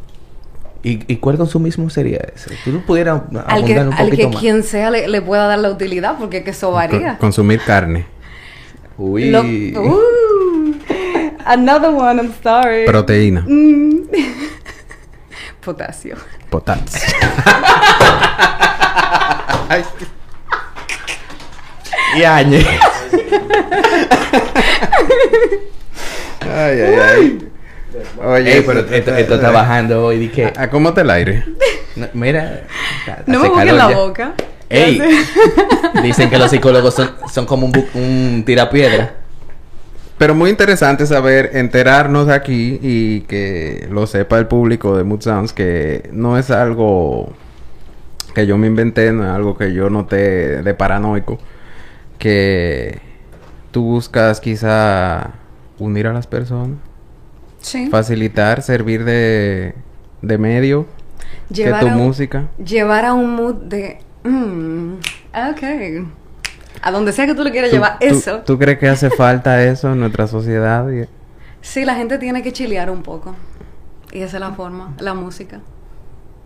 [0.81, 2.55] ¿Y, y cuál consumismo sería ese?
[2.63, 4.41] Tú no pudieras Al que, abundar un al poquito que más.
[4.41, 7.09] quien sea le, le pueda dar la utilidad, porque que eso varía.
[7.09, 8.05] Con- consumir carne,
[8.97, 9.29] Uy.
[9.29, 10.73] Lo- Uh,
[11.45, 12.85] another one, I'm sorry.
[12.85, 14.03] proteína, Mm.
[15.63, 16.15] Potasio.
[16.49, 16.93] potats.
[22.17, 22.65] Y añe.
[26.41, 27.47] ay, ay, ay.
[28.23, 30.19] Oye, Ey, pero esto, esto está bajando hoy.
[30.19, 31.43] Di que, Acómate el aire.
[31.95, 32.61] no, mira.
[32.99, 33.95] está- No hace me busques la ya.
[33.97, 34.33] boca.
[34.69, 35.01] Ey,
[36.03, 39.15] dicen que los psicólogos son, son como un, un tirapiedra.
[40.19, 45.53] Pero muy interesante saber, enterarnos aquí y que lo sepa el público de Mood Sounds
[45.53, 47.33] que no es algo
[48.35, 51.39] que yo me inventé, no es algo que yo noté de paranoico.
[52.19, 52.99] Que
[53.71, 55.31] tú buscas quizá
[55.79, 56.77] unir a las personas,
[57.61, 57.87] Sí.
[57.89, 59.75] facilitar, servir de,
[60.21, 60.87] de medio,
[61.49, 62.47] Llevar que tu a un- música.
[62.63, 63.99] Llevar a un mood de.
[64.23, 64.93] mm,
[65.51, 66.07] ok.
[66.81, 68.39] A donde sea que tú le quieras ¿Tú- llevar tú- eso.
[68.45, 70.89] ¿Tú crees que hace falta eso en nuestra sociedad?
[70.89, 71.07] Y-
[71.61, 73.35] Sí, la gente tiene que chilear un poco.
[74.11, 75.59] Y esa es la forma, la música.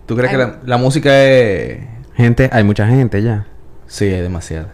[0.08, 1.80] ¿Tú crees que la, la música es
[2.16, 3.46] Gente, hay mucha gente ya.
[3.88, 4.68] Sí, es demasiado.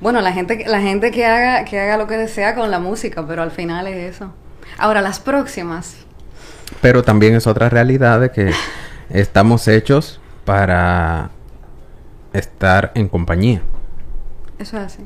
[0.00, 3.26] Bueno, la gente, la gente que haga, que haga lo que desea con la música,
[3.26, 4.32] pero al final es eso.
[4.78, 5.96] Ahora, las próximas.
[6.80, 8.52] Pero también es otra realidad de que
[9.10, 11.30] estamos hechos para
[12.32, 13.62] estar en compañía.
[14.58, 15.02] Eso es así.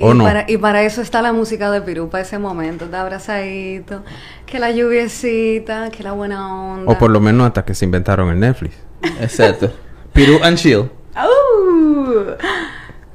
[0.00, 0.24] ¿O y, no?
[0.24, 4.04] para, y para eso está la música de Pirú, para ese momento, de abrazadito,
[4.46, 6.92] que la lluviecita, que la buena onda.
[6.92, 8.76] O por lo menos hasta que se inventaron el Netflix.
[9.20, 9.72] Exacto.
[10.12, 10.90] Pirú and Chill.
[11.14, 12.36] ¡Au!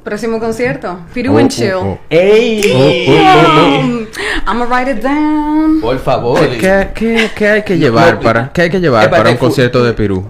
[0.04, 1.74] Próximo concierto, Pirú Oh, and oh, Chill.
[1.76, 1.98] oh.
[2.10, 2.62] ¡Ey!
[3.08, 4.08] Damn.
[4.46, 5.80] I'ma write it down.
[5.80, 6.40] Por favor.
[6.40, 9.38] ¿Qué, qué- qué- qué hay que llevar para qué hay que llevar espérate, para un
[9.38, 10.30] concierto de Perú?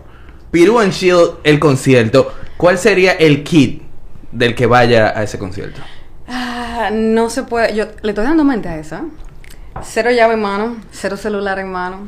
[0.52, 2.32] Pirú and Chill, el concierto.
[2.58, 3.82] ¿Cuál sería el kit
[4.32, 5.82] del que vaya a ese concierto?
[6.28, 7.76] Ah, no se puede.
[7.76, 9.04] Yo le estoy dando mente a esa.
[9.82, 12.08] Cero llave en mano, cero celular en mano.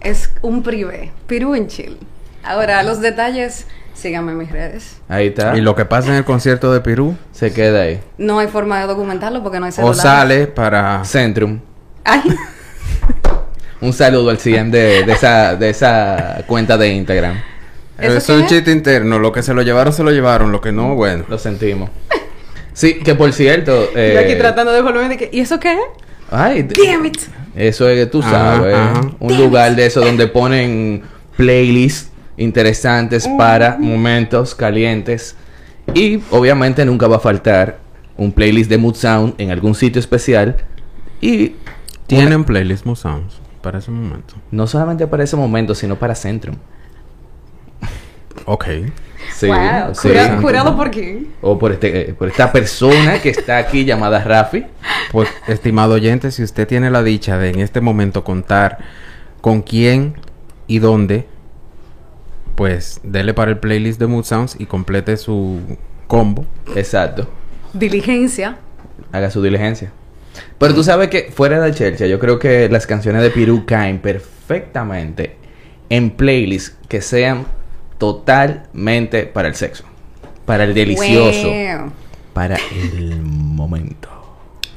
[0.00, 1.10] Es un privé.
[1.26, 1.96] Pirú en chill.
[2.44, 3.66] Ahora, los detalles,
[3.98, 4.96] síganme en mis redes.
[5.08, 5.56] Ahí está.
[5.56, 8.00] Y lo que pasa en el concierto de Perú Se queda ahí.
[8.16, 9.96] No hay forma de documentarlo porque no hay o celular.
[9.96, 11.60] sale para Centrum.
[12.04, 12.22] Ay,
[13.80, 17.36] Un saludo al CM de, de esa, de esa cuenta de Instagram.
[17.98, 19.18] ¿Eso Eso es un chiste interno.
[19.20, 20.50] Lo que se lo llevaron, se lo llevaron.
[20.50, 21.24] Lo que no, bueno.
[21.28, 21.90] Lo sentimos.
[22.74, 23.88] Sí, que por cierto.
[23.96, 25.30] eh, yo aquí tratando de volverme de que.
[25.32, 25.76] ¿Y eso qué?
[26.30, 27.18] Ay, Damn it.
[27.56, 28.72] Eso es que tú sabes.
[28.72, 29.00] ajá.
[29.18, 31.02] Un lugar de eso donde ponen
[31.36, 35.36] playlists interesantes para momentos calientes.
[35.94, 37.78] Y obviamente nunca va a faltar
[38.16, 40.56] un playlist de Mood Sound en algún sitio especial.
[41.20, 41.54] Y
[42.06, 44.34] Tienen playlist Mood Sounds para ese momento.
[44.50, 46.56] no solamente para ese momento, sino para Centrum.
[48.44, 48.66] Ok.
[49.34, 49.94] Sí, wow.
[49.94, 50.08] sí.
[50.08, 51.26] Cura- ¿Curado por qué?
[51.42, 54.64] O por, este, eh, por esta persona que está aquí llamada Rafi.
[55.12, 58.78] Pues, estimado oyente, si usted tiene la dicha de en este momento contar
[59.40, 60.14] con quién
[60.66, 61.26] y dónde,
[62.58, 65.60] pues dele para el playlist de Mood Sounds y complete su
[66.08, 66.44] combo.
[66.74, 67.30] Exacto.
[67.72, 68.56] Diligencia.
[69.12, 69.92] haga su diligencia.
[70.58, 74.00] Pero tú sabes que fuera de Chelsea, yo creo que las canciones de Pirú caen
[74.00, 75.36] perfectamente
[75.88, 77.46] en playlists que sean
[77.96, 79.84] totalmente para el sexo,
[80.44, 81.92] para el delicioso, Wow.
[82.32, 84.08] para el momento.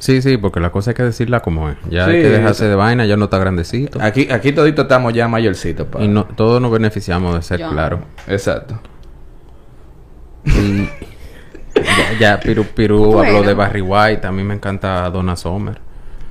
[0.02, 1.78] Sí, sí, porque la cosa hay que decirla como es.
[1.88, 4.00] Ya hay que dejarse de vaina, ya no está grandecito.
[4.02, 6.02] Aquí, aquí todito estamos ya mayorcitos, pa.
[6.02, 7.70] Y no, todos nos beneficiamos de ser Ya.
[7.70, 8.00] claro.
[8.28, 8.80] Exacto.
[10.44, 10.86] Y
[11.76, 13.38] ya, ya Piru, Piru Bueno.
[13.38, 15.80] habló de Barry White, a mí me encanta Donna Summer.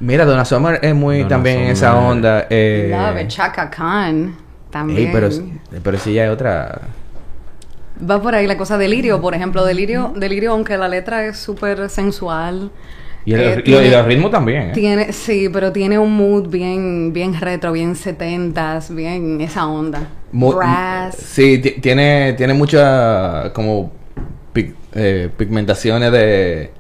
[0.00, 2.48] Mira, Donna Summer es muy Donna también en esa onda.
[2.50, 3.28] Eh, Love it.
[3.28, 4.34] Chaka Khan.
[4.70, 4.98] También.
[4.98, 5.28] ey, pero,
[5.80, 6.80] pero si ya es otra.
[8.10, 11.88] Va por ahí la cosa delirio, por ejemplo, delirio, delirio, aunque la letra es súper
[11.88, 12.72] sensual.
[13.24, 14.70] Y, el, eh, y ritmos también.
[14.70, 14.72] ¿eh?
[14.72, 20.08] Tiene, sí, pero tiene un mood bien, bien retro, bien setentas, bien esa onda.
[20.32, 21.16] Brass.
[21.16, 23.92] Sí, ti- tiene, tiene mucha como
[24.94, 26.70] eh, pigmentaciones de,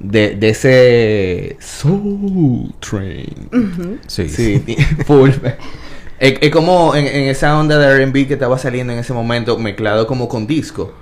[0.00, 3.48] de, de ese Soul Train.
[4.06, 4.62] Sí, Sí,
[5.06, 5.30] full.
[6.18, 9.58] es, es como en, en esa onda de R&B que estaba saliendo en ese momento
[9.58, 10.94] mezclado como con disco.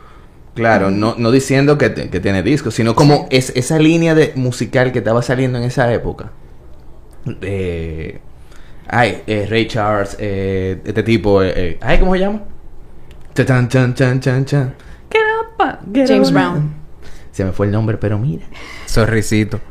[0.54, 4.32] Claro, no, no diciendo que, te- que tiene disco, sino como es, esa línea de
[4.36, 6.30] musical que estaba saliendo en esa época.
[7.40, 8.20] Eh,
[8.86, 12.42] ay, eh, Ray Charles, eh, este tipo, eh, eh, ay, ¿cómo se llama?
[13.34, 14.74] Chan, chan, chan, chan, chan.
[15.10, 16.34] Get up, get James on.
[16.34, 16.74] Brown.
[17.32, 18.46] Se me fue el nombre, pero mira.
[18.86, 19.58] Sorrisito.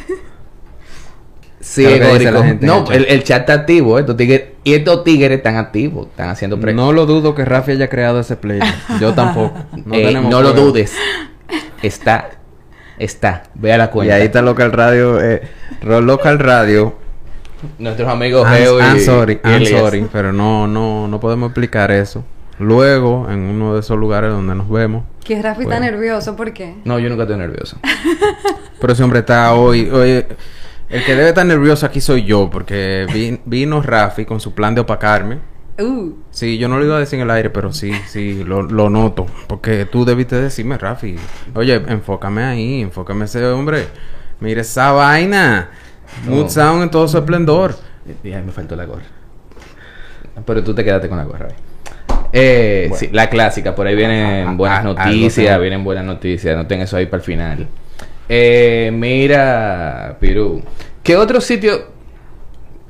[0.00, 0.46] Sí, ¿Qué es lo que dice
[0.78, 0.86] egórico.
[1.40, 2.90] la gente en No, el chat?
[2.96, 6.58] el, el chat está activo, eh, estos tigres, y estos tigres están activos, están haciendo
[6.58, 8.72] pre No lo dudo que Rafi haya creado ese playlist.
[9.00, 9.52] Yo tampoco.
[9.84, 10.94] No, Ey, tenemos no lo dudes.
[11.82, 12.30] Está,
[12.98, 14.14] está, ve a la Y cuenta.
[14.14, 15.20] ahí está Local Radio.
[15.22, 15.42] Eh,
[15.82, 16.96] Local Radio.
[17.78, 20.08] Nuestros amigos I'm, Geo y I'm sorry, y I'm sorry.
[20.12, 22.24] Pero no, no, no podemos explicar eso.
[22.60, 25.04] Luego, en uno de esos lugares donde nos vemos.
[25.24, 26.74] Que Rafi está nervioso, ¿por qué?
[26.84, 27.76] No, yo nunca estoy nervioso.
[28.80, 30.24] Pero ese hombre está hoy, hoy-
[30.90, 34.74] el que debe estar nervioso aquí soy yo, porque vi- vino Rafi con su plan
[34.74, 35.38] de opacarme.
[35.80, 38.62] Uh, Sí, yo no lo iba a decir en el aire, pero sí, sí, lo,
[38.62, 39.26] lo noto.
[39.46, 41.16] Porque tú debiste decirme, Rafi,
[41.54, 43.86] oye, enfócame ahí, enfócame a ese hombre.
[44.40, 45.70] Mira esa vaina.
[46.26, 46.32] No.
[46.36, 47.76] Mood Sound en todo su esplendor.
[48.24, 49.02] Y ahí me faltó la gorra.
[50.46, 51.48] Pero tú te quedaste con la gorra.
[51.48, 51.54] ahí.
[52.32, 52.96] Eh, Bueno.
[53.00, 57.06] sí, la clásica, por ahí vienen buenas ah, noticias, vienen buenas noticias, noten eso ahí
[57.06, 57.66] para el final.
[58.28, 60.62] Eh, mira, Pirú,
[61.02, 61.96] ¿qué otro sitio?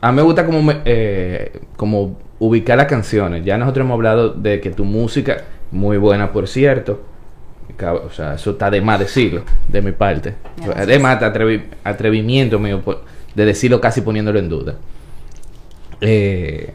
[0.01, 3.45] A mí me gusta como, eh, como ubicar las canciones.
[3.45, 7.03] Ya nosotros hemos hablado de que tu música, muy buena por cierto,
[8.05, 10.35] o sea, eso está de más decirlo, de mi parte.
[10.65, 10.87] Gracias.
[10.87, 14.75] De más atrevi- atrevimiento mío por- de decirlo casi poniéndolo en duda.
[16.01, 16.73] Eh,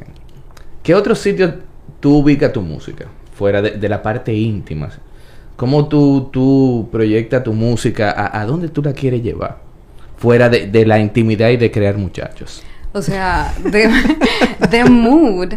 [0.82, 1.56] ¿Qué otro sitio
[2.00, 3.06] tú ubicas tu música?
[3.36, 4.90] fuera de, de la parte íntima.
[5.56, 8.12] ¿Cómo tú, tú proyectas tu música?
[8.12, 9.60] A, a dónde tú la quieres llevar?
[10.18, 12.64] Fuera de, de la intimidad y de crear muchachos.
[12.94, 13.90] O sea, de,
[14.70, 15.54] de mood,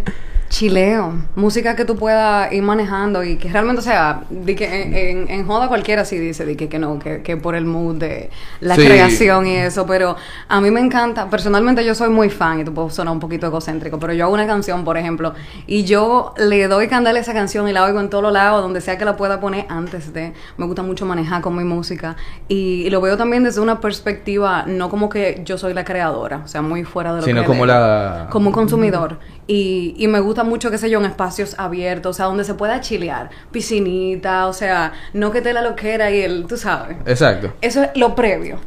[0.49, 4.95] chileo, música que tú puedas ir manejando y que realmente, o sea, di que en,
[4.95, 7.97] en- en joda cualquiera sí dice di que, que no, que, que por el mood
[7.97, 8.31] de
[8.61, 8.85] la Sí.
[8.85, 10.17] creación y eso, pero
[10.49, 13.47] a mí me encanta, personalmente yo soy muy fan y tú puedo sonar un poquito
[13.47, 15.35] egocéntrico, pero yo hago una canción, por ejemplo,
[15.67, 18.63] y yo le doy candela a esa canción y la oigo en todos los lados,
[18.63, 22.17] donde sea que la pueda poner antes de, me gusta mucho manejar con mi música
[22.49, 26.43] y, y lo veo también desde una perspectiva, no como que yo soy la creadora,
[26.45, 27.75] o sea, muy fuera de lo Sino que como leo.
[27.77, 32.19] la- como consumidor y, y me gusta mucho qué sé yo en espacios abiertos o
[32.19, 36.47] sea donde se pueda chilear piscinita o sea no que te la loquera y el
[36.47, 37.53] tú sabes Exacto.
[37.61, 38.61] eso es lo previo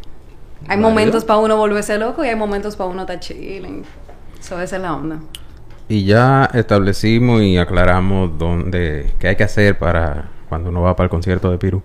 [0.67, 0.89] hay Válido.
[0.89, 3.83] momentos para uno volverse loco y hay momentos para uno estar chilling
[4.39, 5.19] eso esa es la onda
[5.87, 11.05] Y ya establecimos y aclaramos dónde, qué hay que hacer para cuando uno va para
[11.05, 11.83] el concierto de Pirú.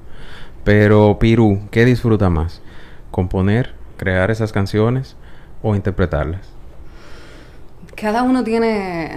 [0.65, 2.63] Pero Pirú, ¿qué disfruta más?
[3.11, 5.17] ¿Componer, crear esas canciones
[5.63, 6.55] o interpretarlas?
[8.05, 9.17] Cada uno tiene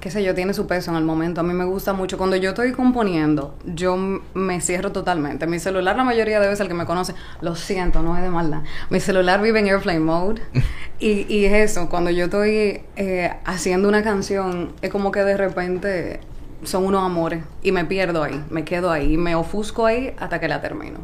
[0.00, 1.40] qué sé yo, tiene su peso en el momento.
[1.40, 2.18] A mí me gusta mucho.
[2.18, 5.46] Cuando yo estoy componiendo, yo me cierro totalmente.
[5.46, 8.30] Mi celular, la mayoría de veces, el que me conoce, lo siento, no es de
[8.30, 8.62] maldad.
[8.90, 10.42] Mi celular vive en airplane mode.
[10.98, 15.36] y, y es eso, cuando yo estoy eh, haciendo una canción, es como que de
[15.36, 16.18] repente
[16.64, 17.44] son unos amores.
[17.62, 20.98] Y me pierdo ahí, me quedo ahí, me ofusco ahí hasta que la termino.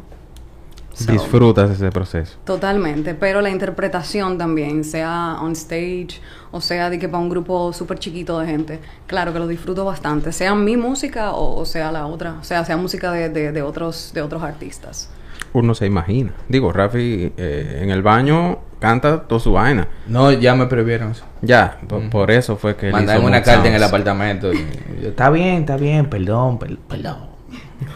[1.05, 2.37] So, Disfrutas ese proceso.
[2.45, 6.21] Totalmente, pero la interpretación también, sea on stage
[6.51, 9.85] o sea de que para un grupo súper chiquito de gente, claro que lo disfruto
[9.85, 13.51] bastante, sea mi música o, o sea la otra, o sea, sea música de, de,
[13.51, 15.09] de otros de otros artistas.
[15.53, 16.31] Uno se imagina.
[16.47, 19.87] Digo, Rafi eh, en el baño canta toda su vaina.
[20.07, 21.25] No, ya me previeron eso.
[21.41, 24.53] Ya, por, por eso fue que Mandaron una carta en el apartamento.
[24.53, 24.65] y
[25.01, 27.30] yo, está bien, está bien, perdón, per- perdón.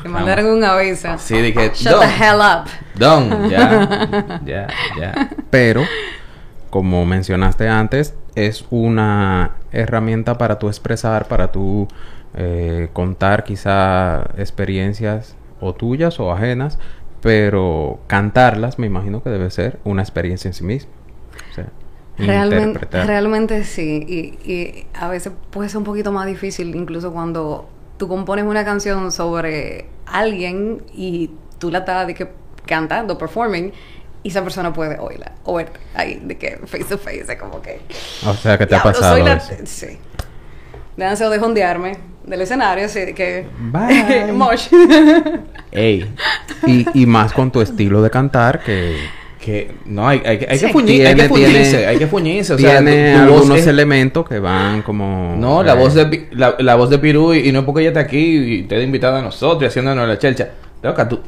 [0.03, 1.17] Me mandaron un aviso.
[1.17, 1.99] Sí, dije, Shut "Don".
[2.01, 2.67] the hell up.
[2.95, 4.67] Don, ya, ya,
[4.99, 5.29] ya.
[5.49, 5.81] Pero,
[6.69, 11.87] como mencionaste antes, es una herramienta para tú expresar, para tú
[12.35, 16.77] eh, contar quizá experiencias o tuyas o ajenas,
[17.21, 20.91] pero cantarlas me imagino que debe ser una experiencia en sí misma.
[21.51, 21.67] O sea,
[22.17, 24.05] Realmente, realmente sí.
[24.07, 27.67] Y, y a veces puede ser un poquito más difícil, incluso cuando
[27.97, 32.29] tú compones una canción sobre alguien y tú la estás de que
[32.65, 33.71] cantando, performing,
[34.23, 37.61] y esa persona puede oírla, o verte ahí, de que face to face, es como
[37.61, 37.79] que.
[38.25, 39.53] O sea, que te ha "Diablo, pasado la- eso.
[39.65, 39.97] Sí.
[40.97, 43.45] De deseo de jondearme del escenario, así de que.
[43.59, 44.31] Bye.
[44.33, 44.67] Mosh.
[45.71, 46.11] Ey,
[46.65, 48.97] Y, y más con tu estilo de cantar que
[49.45, 50.65] que no, hay, hay, que- hay Sí.
[50.67, 52.53] que fuñir, hay que fuñirse, tiene- hay que fuñirse.
[52.53, 55.35] O sea, tiene tu- algunos es- elementos que van como...
[55.37, 57.81] No, la eh, voz de la, la voz de Pirú y, y no es porque
[57.81, 60.49] ella está aquí y te ha invitado a nosotros y haciéndonos la chelcha.
[60.81, 61.19] Loca, tu,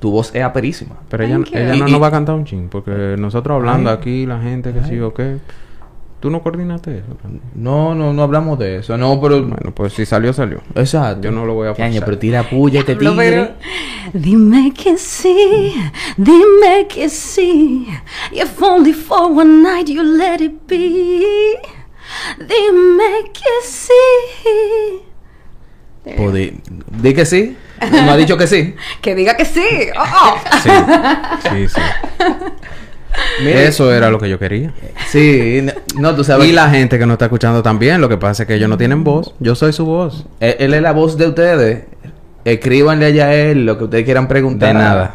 [0.00, 0.96] tu voz es aperísima.
[1.08, 3.96] Pero ella, ella no Y- nos va a cantar un ching, porque nosotros hablando Ay.
[3.98, 5.00] aquí, la gente que sí Ay.
[5.00, 5.36] o qué.
[6.24, 7.18] Tú no coordinaste eso.
[7.54, 8.96] No, no, no hablamos de eso.
[8.96, 10.62] No, pero Bueno, pues si salió, salió.
[10.74, 11.20] exacto.
[11.20, 12.02] Yo no lo voy a forzar.
[12.02, 13.12] pero tira puya este tigre.
[13.14, 13.48] pero-
[14.14, 15.74] Dime que sí,
[16.16, 17.86] dime que sí.
[18.32, 21.58] If only for one night you let it be.
[22.38, 25.02] Dime que sí.
[26.16, 26.54] Pues di,
[27.02, 27.54] di que sí.
[27.92, 28.74] No ha dicho que sí.
[29.02, 29.60] Que diga que sí.
[29.94, 30.38] Oh, oh.
[30.62, 30.70] Sí,
[31.50, 31.80] sí, sí.
[33.40, 34.72] Eso era lo que yo quería.
[35.08, 35.64] Sí,
[35.96, 36.48] no, tú sabes.
[36.48, 38.76] Y la gente que no está escuchando también, lo que pasa es que ellos no
[38.76, 39.34] tienen voz.
[39.40, 40.26] Yo soy su voz.
[40.40, 41.84] Él, él es la voz de ustedes.
[42.44, 44.68] Escríbanle allá a él lo que ustedes quieran preguntar.
[44.68, 45.14] De nada.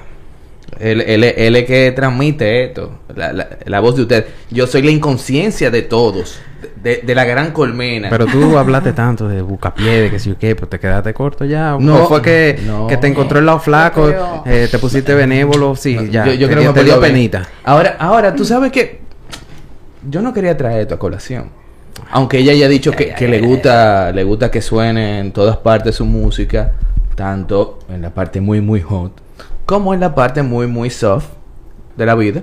[0.79, 2.99] Él, él, él es que transmite esto.
[3.15, 4.25] La, la, la voz de ustedes.
[4.49, 6.39] Yo soy la inconsciencia de todos.
[6.81, 8.09] De, de la gran colmena.
[8.09, 11.43] Pero tú hablaste tanto de bucapié, de que si o qué, pues te quedaste corto
[11.43, 11.75] ya.
[11.79, 12.87] No, ¿O fue que, no.
[12.87, 14.09] que te encontró el lado flaco,
[14.45, 16.25] eh, te pusiste benévolo, sí, No, ya.
[16.27, 17.13] Yo, yo te creo que te dio bien.
[17.13, 17.47] penita.
[17.65, 19.01] Ahora, ahora, tú sabes que
[20.09, 21.49] yo no quería traer esto a colación.
[22.11, 25.95] Aunque ella haya dicho que, que le gusta, le gusta que suene en todas partes
[25.95, 26.71] su música,
[27.15, 29.11] tanto en la parte muy muy hot,
[29.65, 31.27] como en la parte muy muy soft
[31.97, 32.41] de la vida.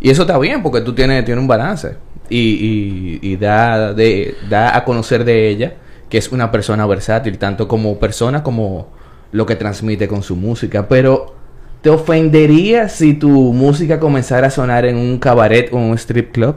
[0.00, 1.96] Y eso está bien porque tú tienes, tienes un balance.
[2.30, 5.74] Y, y, y da, de, da a conocer de ella
[6.08, 8.88] que es una persona versátil, tanto como persona como
[9.32, 10.88] lo que transmite con su música.
[10.88, 11.34] Pero,
[11.82, 16.32] ¿te ofendería si tu música comenzara a sonar en un cabaret o en un strip
[16.32, 16.56] club?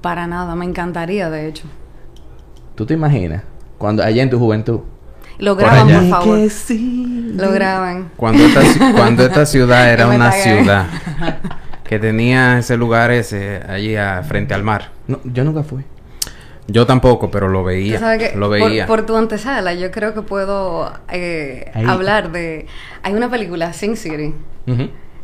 [0.00, 1.64] Para nada, me encantaría, de hecho.
[2.74, 3.42] ¿Tú te imaginas?
[3.78, 4.80] Cuando allá en tu juventud.
[5.38, 6.38] Lo graban, por favor.
[6.38, 7.32] Que sí.
[7.34, 8.10] Lo graban.
[8.16, 10.42] Cuando esta, cuando esta ciudad era una tagué.
[10.42, 10.86] ciudad
[11.86, 14.90] que tenía ese lugar ese allí a- frente al mar.
[15.06, 15.84] No, yo nunca fui.
[16.68, 18.00] Yo tampoco, pero lo veía.
[18.00, 18.86] sabes que Lo por- veía.
[18.86, 22.66] Por, tu antesala, yo creo que puedo eh, hablar de...
[23.04, 24.34] Hay una película, Sin City.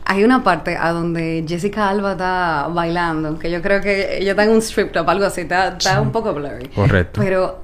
[0.05, 4.45] Hay una parte a donde Jessica Alba está bailando, que yo creo que ella está
[4.45, 6.69] en un strip club, algo así, está, está un poco blurry.
[6.69, 7.21] Correcto.
[7.21, 7.62] Pero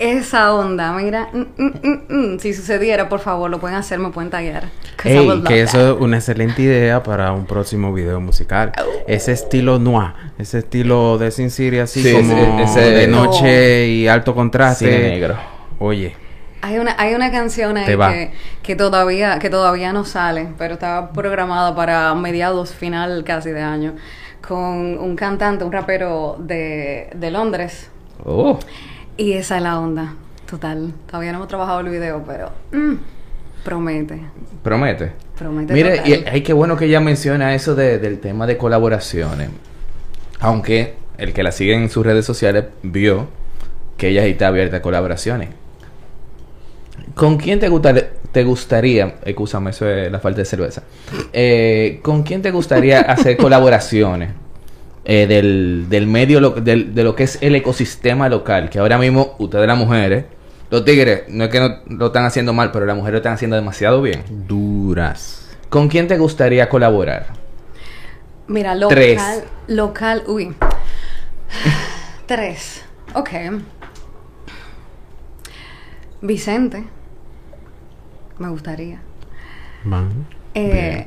[0.00, 4.08] esa onda, mira, mm, mm, mm, mm, si sucediera, por favor, lo pueden hacer, me
[4.08, 4.30] pueden
[5.04, 5.50] I Ey, que that.
[5.68, 8.72] eso es una excelente idea para un próximo video musical.
[9.06, 13.86] Ese estilo noir, ese estilo de Sin City así Sí, como ese- ese- de noche
[13.88, 14.86] y alto contraste.
[14.86, 15.36] Cine negro.
[15.78, 16.16] Oye,
[16.62, 18.30] Hay una, hay una canción ahí que,
[18.62, 23.94] que todavía, que todavía no sale, pero estaba programada para mediados final casi de año,
[24.46, 27.90] con un cantante, un rapero de, de Londres.
[28.24, 28.58] Oh.
[29.16, 30.14] Y esa es la onda,
[30.48, 30.92] total.
[31.06, 32.94] Todavía no hemos trabajado el video, pero mm,
[33.64, 34.20] promete.
[34.62, 35.12] Promete.
[35.38, 36.08] Promete Mire, total.
[36.10, 39.50] y ay, qué bueno que ella menciona eso de- del tema de colaboraciones.
[40.40, 43.28] Aunque el que la sigue en sus redes sociales vio
[43.98, 45.50] que ella está abierta a colaboraciones.
[47.14, 47.94] ¿Con quién te, gusta-
[48.32, 50.82] te gustaría, escúchame, eso es la falta de cerveza,
[51.32, 54.30] Eh, ¿con quién te gustaría hacer colaboraciones
[55.04, 58.68] eh, del, del medio, lo- del- de lo que es el ecosistema local?
[58.70, 60.24] Que ahora mismo ustedes las mujeres,
[60.70, 63.32] los tigres, no es que no lo están haciendo mal, pero las mujeres lo están
[63.34, 64.22] haciendo demasiado bien.
[64.46, 65.56] duras.
[65.68, 67.26] ¿Con quién te gustaría colaborar?
[68.48, 69.22] Mira, local, Tres.
[69.68, 70.54] local, uy.
[72.26, 72.82] Tres.
[73.14, 73.30] Ok.
[76.22, 76.84] Vicente.
[78.38, 79.00] Me gustaría.
[79.84, 80.26] Man.
[80.54, 81.06] Eh,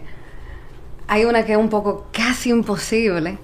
[1.07, 3.37] hay una que es un poco casi imposible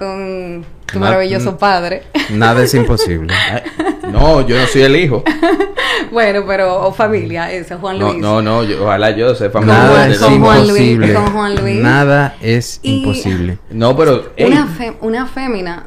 [0.00, 1.58] con tu Ma- maravilloso mm.
[1.58, 2.02] padre.
[2.30, 3.32] Nada es imposible.
[3.32, 3.62] Ay,
[4.10, 5.22] no, yo no soy el hijo.
[6.10, 8.20] bueno, pero o familia, ese Juan No, Luis.
[8.22, 10.40] no, no, yo- ojalá yo sepa Con más Nada Juan- es con.
[10.40, 11.14] Juan Luis, imposible.
[11.14, 11.76] con Juan Luis.
[11.82, 13.58] Nada es Y- imposible.
[13.70, 15.84] No, pero Una, fe- una fémina,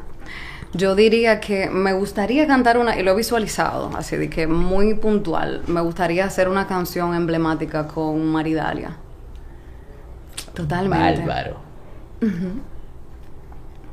[0.72, 4.94] yo diría que me gustaría cantar una, y lo he visualizado, así de que muy
[4.94, 8.96] puntual, me gustaría hacer una canción emblemática con Maridalia.
[10.54, 11.20] Totalmente.
[11.26, 11.56] bárbaro.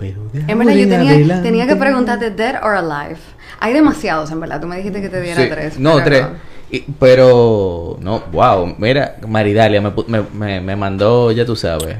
[0.01, 3.19] Pero de En verdad, yo en tenía, adelante- tenía que preguntarte dead or alive.
[3.59, 4.59] Hay demasiados, en verdad.
[4.59, 5.79] Tú me dijiste que te diera Sí, tres.
[5.79, 6.25] No, pero- tres.
[6.71, 11.97] Y- pero, no, wow, mira, Maridalia me, pu- me, me, me mandó, ya tú sabes.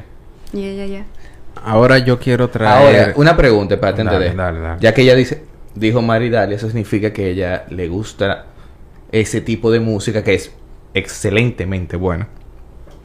[0.53, 1.05] Ya, ya, ya.
[1.63, 2.71] Ahora yo quiero traer.
[3.01, 4.35] Ahora, una pregunta para Dale, entender.
[4.35, 4.77] dale, dale.
[4.81, 5.43] Ya que ella dice,
[5.75, 8.45] dijo Maridalia, eso significa que ella le gusta
[9.11, 10.51] ese tipo de música que es
[10.93, 12.27] excelentemente buena.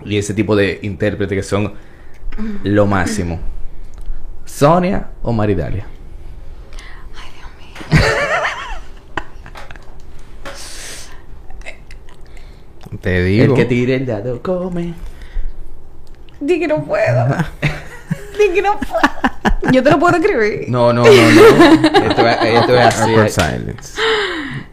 [0.04, 1.74] Y ese tipo de intérpretes que son
[2.64, 3.40] lo máximo.
[4.56, 5.86] ¿Sonia o Maridalia?
[13.00, 13.44] Te digo.
[13.44, 14.94] El que tire el dado come.
[16.40, 17.26] Di que no puedo.
[18.38, 19.72] Di que no puedo.
[19.72, 20.66] Yo te lo puedo escribir.
[20.68, 22.06] No, no, no, no.
[22.08, 23.10] Esto, es- esto es así.
[23.10, 24.00] Awkward silence.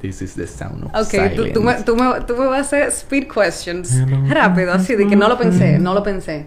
[0.02, 1.84] This is the sound of Ok, tú, tú me, silence.
[1.86, 3.92] tú, me, tú me vas a hacer speed questions.
[4.30, 6.46] Rápido, así de que no lo pensé, no lo pensé.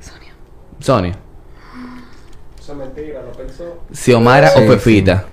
[0.00, 0.32] Sonia.
[0.78, 1.18] Sonia.
[2.68, 3.78] Eso es mentira, lo pensó.
[3.90, 5.24] ¿Xiomara Sí, o Pepita?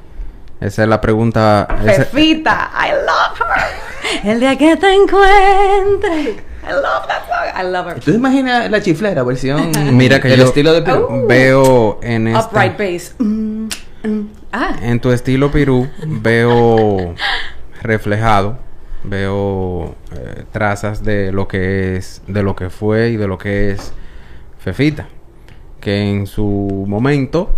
[0.62, 1.68] Esa es la pregunta.
[1.86, 4.30] esa- Pepita, I love her.
[4.32, 6.22] El día que te encuentre.
[6.64, 7.62] I love that song.
[7.62, 8.00] I love her.
[8.00, 9.70] ¿Tú te imaginas la chiflera versión?
[9.98, 11.08] Mira que el yo estilo de Perú?
[11.10, 11.28] Oh.
[11.28, 13.16] veo en esta, Upright bass.
[13.20, 13.68] Mm,
[14.04, 14.30] mm.
[14.54, 17.16] Ah, en tu estilo Pirú veo
[17.82, 18.58] reflejado,
[19.04, 23.72] veo eh, trazas de lo que es, de lo que fue y de lo que
[23.72, 23.92] es
[24.58, 25.10] Fefita,
[25.86, 27.52] que en su momento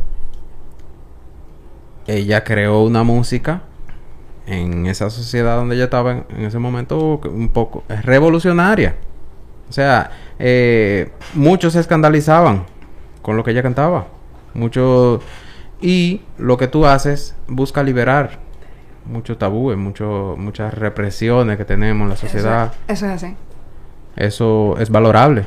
[2.07, 3.61] ella creó una música
[4.45, 8.97] en esa sociedad donde ella estaba en, en ese momento un poco revolucionaria.
[9.69, 12.65] O sea, eh, muchos se escandalizaban
[13.21, 14.07] con lo que ella cantaba.
[14.53, 15.21] Muchos...
[15.79, 18.39] Y lo que tú haces busca liberar
[19.05, 22.73] muchos tabúes, mucho, muchas represiones que tenemos en la sociedad.
[22.89, 23.35] Eso, eso es así.
[24.17, 25.45] Eso es valorable.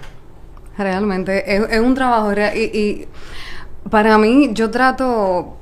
[0.83, 2.57] Realmente, es, es un trabajo real.
[2.57, 3.09] Y, y
[3.91, 5.57] para mí, yo trato,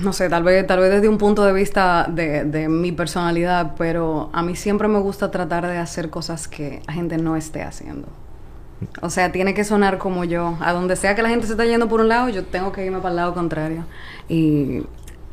[0.00, 3.74] no sé, tal vez, tal vez desde un punto de vista de, de mi personalidad,
[3.78, 7.62] pero a mí siempre me gusta tratar de hacer cosas que la gente no esté
[7.62, 8.08] haciendo.
[9.00, 10.56] O sea, tiene que sonar como yo.
[10.60, 12.84] A donde sea que la gente se esté yendo por un lado, yo tengo que
[12.84, 13.84] irme para el lado contrario.
[14.28, 14.84] Y, y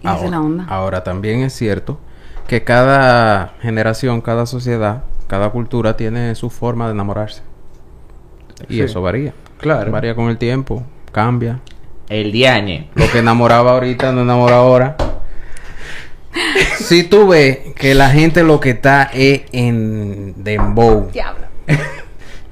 [0.04, 0.66] esa es la onda.
[0.70, 1.98] ahora también es cierto
[2.48, 7.42] que cada generación, cada sociedad, cada cultura tiene su forma de enamorarse.
[8.70, 8.82] Y Sí.
[8.82, 9.34] eso varía.
[9.58, 9.92] Claro.
[9.92, 11.60] Varía con el tiempo, cambia.
[12.10, 12.90] El diañe.
[12.96, 14.98] Lo que enamoraba ahorita no enamora ahora.
[16.80, 21.10] si tú ves que la gente lo que está es en dembow.
[21.12, 21.48] Diablo.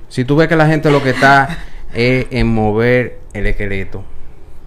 [0.09, 1.57] Si tú ves que la gente lo que está
[1.93, 4.03] es en mover el esqueleto.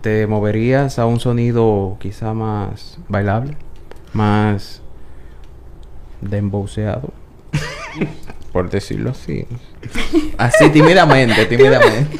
[0.01, 3.57] ¿te moverías a un sonido quizá más bailable?
[4.13, 4.83] Más
[6.21, 7.13] dembowseado.
[8.53, 9.47] Por decirlo así.
[10.39, 12.17] Así tímidamente, tímidamente.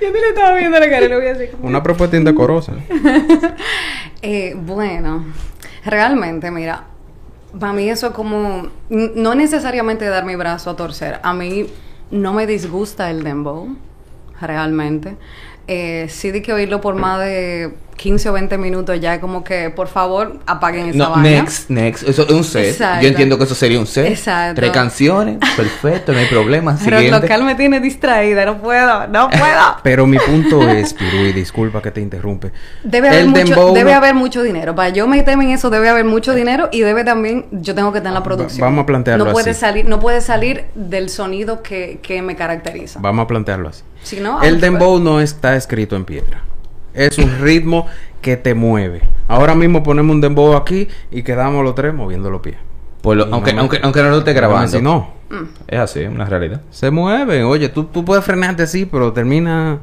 [0.00, 1.56] Yo te le estaba viendo la cara lo voy a decir.
[1.62, 2.72] Una propuesta indecorosa.
[4.22, 5.24] Eh, bueno,
[5.84, 6.84] realmente, mira,
[7.60, 11.66] para mí eso como, n- no necesariamente dar mi brazo a torcer, a mí
[12.10, 13.76] no me disgusta el dembow,
[14.40, 15.16] realmente.
[15.68, 19.70] Eh, sí di que oírlo por más de 15 o 20 minutos ya como que,
[19.70, 21.22] por favor, apaguen esa No, vaina.
[21.42, 22.08] next, next.
[22.08, 22.66] Eso es un set.
[22.72, 23.02] Exacto.
[23.02, 24.06] Yo entiendo que eso sería un set.
[24.06, 24.60] Exacto.
[24.60, 25.38] Tres canciones.
[25.56, 26.76] Perfecto, no hay problema.
[26.84, 29.62] Pero el local me tiene distraída, no puedo, no puedo.
[29.82, 32.52] Pero mi punto es, Piru, y disculpa que te interrumpe.
[32.84, 34.74] Debe haber, El mucho, dembow debe haber mucho dinero.
[34.74, 37.98] Para yo meterme en eso debe haber mucho dinero y debe también, yo tengo que
[37.98, 38.60] estar en la producción.
[38.66, 39.60] vamos a plantearlo no puede así.
[39.60, 42.98] salir No puede salir del sonido que, que me caracteriza.
[43.00, 43.82] Vamos a plantearlo así.
[44.02, 46.42] Si no, El ah, dembow no está escrito en piedra.
[46.96, 47.86] Es un ritmo
[48.20, 49.02] que te mueve.
[49.28, 52.56] Ahora mismo ponemos un dembow aquí y quedamos los tres moviendo los pies.
[53.02, 54.76] Por lo- aunque, no me- aunque, aunque no lo esté grabando.
[54.78, 55.14] Si no,
[55.68, 56.62] Es así, una realidad.
[56.70, 57.44] se mueve.
[57.44, 59.78] Oye, tú, tú puedes frenarte así, pero termina...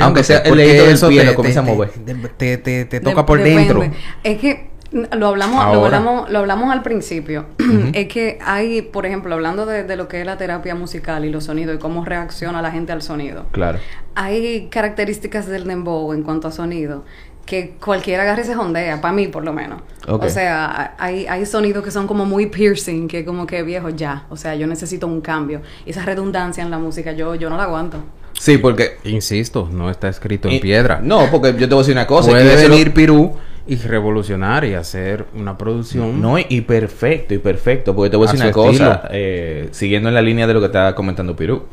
[0.00, 1.90] Aunque sea el dedito del pie, lo comienza a mover.
[1.90, 3.74] Te, te, te- te de- toca por depende.
[3.74, 3.98] dentro.
[4.22, 7.46] Es que lo hablamos, lo hablamos, lo hablamos al principio.
[7.92, 11.30] es que hay, por ejemplo, hablando de, de lo que es la terapia musical y
[11.30, 13.46] los sonidos y cómo reacciona la gente al sonido.
[13.52, 13.78] Claro.
[14.14, 17.04] Hay características del dembow en cuanto a sonido
[17.48, 19.80] que cualquiera agarre y se jondea, para mí por lo menos.
[20.06, 20.24] Ok.
[20.24, 24.26] O sea, hay, hay sonidos que son como muy piercing, que como que viejo ya.
[24.28, 25.62] O sea, yo necesito un cambio.
[25.86, 28.04] Esa redundancia en la música, yo, yo no la aguanto.
[28.34, 28.98] Sí, porque.
[29.04, 31.00] Insisto, no está escrito en y- piedra.
[31.02, 32.30] No, porque yo te voy a decir una cosa.
[32.30, 33.34] Puede venir Pirú
[33.68, 36.20] y revolucionar y hacer una producción.
[36.20, 37.94] No, y perfecto, y perfecto.
[37.94, 39.08] Porque te voy a decir una cosa.
[39.10, 41.64] eh, siguiendo en la línea de lo que estaba comentando Pirú.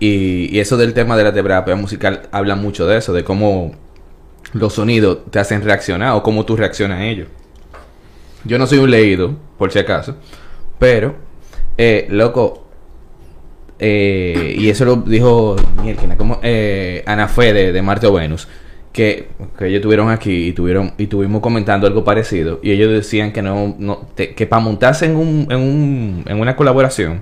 [0.00, 3.72] Y, y eso del tema de la terapia musical habla mucho de eso, de cómo
[4.52, 7.28] los sonidos te hacen reaccionar o cómo tú reaccionas a ellos.
[8.44, 10.16] Yo no soy un leído, por si acaso,
[10.78, 11.16] pero,
[11.76, 12.68] eh, loco,
[13.80, 15.56] eh, y eso lo dijo
[16.16, 18.48] como eh, Ana Fe de, de Marte o Venus,
[18.92, 19.28] que,
[19.58, 23.42] que ellos estuvieron aquí y tuvieron y tuvimos comentando algo parecido y ellos decían que
[23.42, 27.20] no, no te- que para montarse en un, en un en una colaboración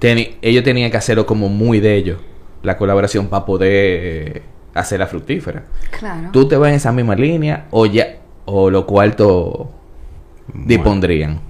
[0.00, 2.18] teni- ellos tenían que hacerlo como muy de ellos
[2.62, 4.42] la colaboración para poder eh,
[4.74, 5.64] hacerla fructífera.
[5.98, 6.30] Claro.
[6.32, 9.70] ¿Tú te vas en esa misma línea o ya o lo cuarto
[10.52, 11.40] dispondrían?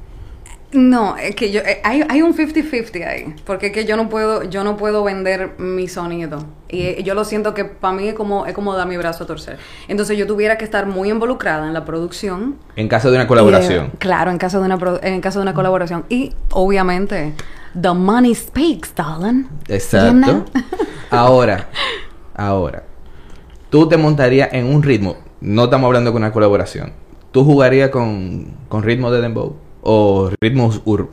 [0.77, 4.11] No, es que yo eh, hay, hay un 50-50 ahí, porque es que yo no
[4.11, 8.09] puedo yo no puedo vender mi sonido y eh, yo lo siento que para mí
[8.09, 9.57] es como es como dar mi brazo a torcer.
[9.89, 12.57] Entonces yo tuviera que estar muy involucrada en la producción.
[12.77, 13.91] En caso de una colaboración.
[13.93, 17.33] de- claro, en caso de una en caso de una colaboración y obviamente
[17.81, 19.47] the money speaks, darling.
[19.69, 20.13] Exacto.
[20.13, 20.45] You know?
[21.11, 21.69] Ahora,
[22.35, 22.83] ahora,
[23.71, 26.93] tú te montarías en un ritmo, no estamos hablando con una colaboración,
[27.31, 29.57] tú jugarías con, con ritmo de dembow
[29.89, 31.09] o ritmos ur-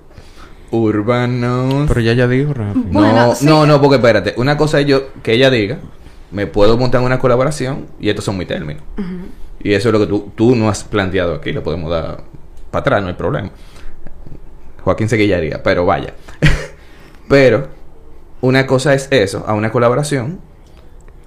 [0.71, 1.85] urbanos.
[1.87, 2.79] Pero ya ya dijo, Rafi.
[2.79, 3.45] no, Bueno, sí.
[3.45, 5.77] no, no, porque espérate, una cosa es yo que ella diga,
[6.31, 8.81] me puedo montar en una colaboración y estos son mis términos.
[9.61, 12.23] Y eso es lo que tú, tú no has planteado aquí, le podemos dar
[12.71, 13.51] para atrás, no hay problema.
[14.81, 16.13] Joaquín se guillaría, pero vaya.
[17.29, 17.67] pero
[18.41, 20.39] una cosa es eso, a una colaboración,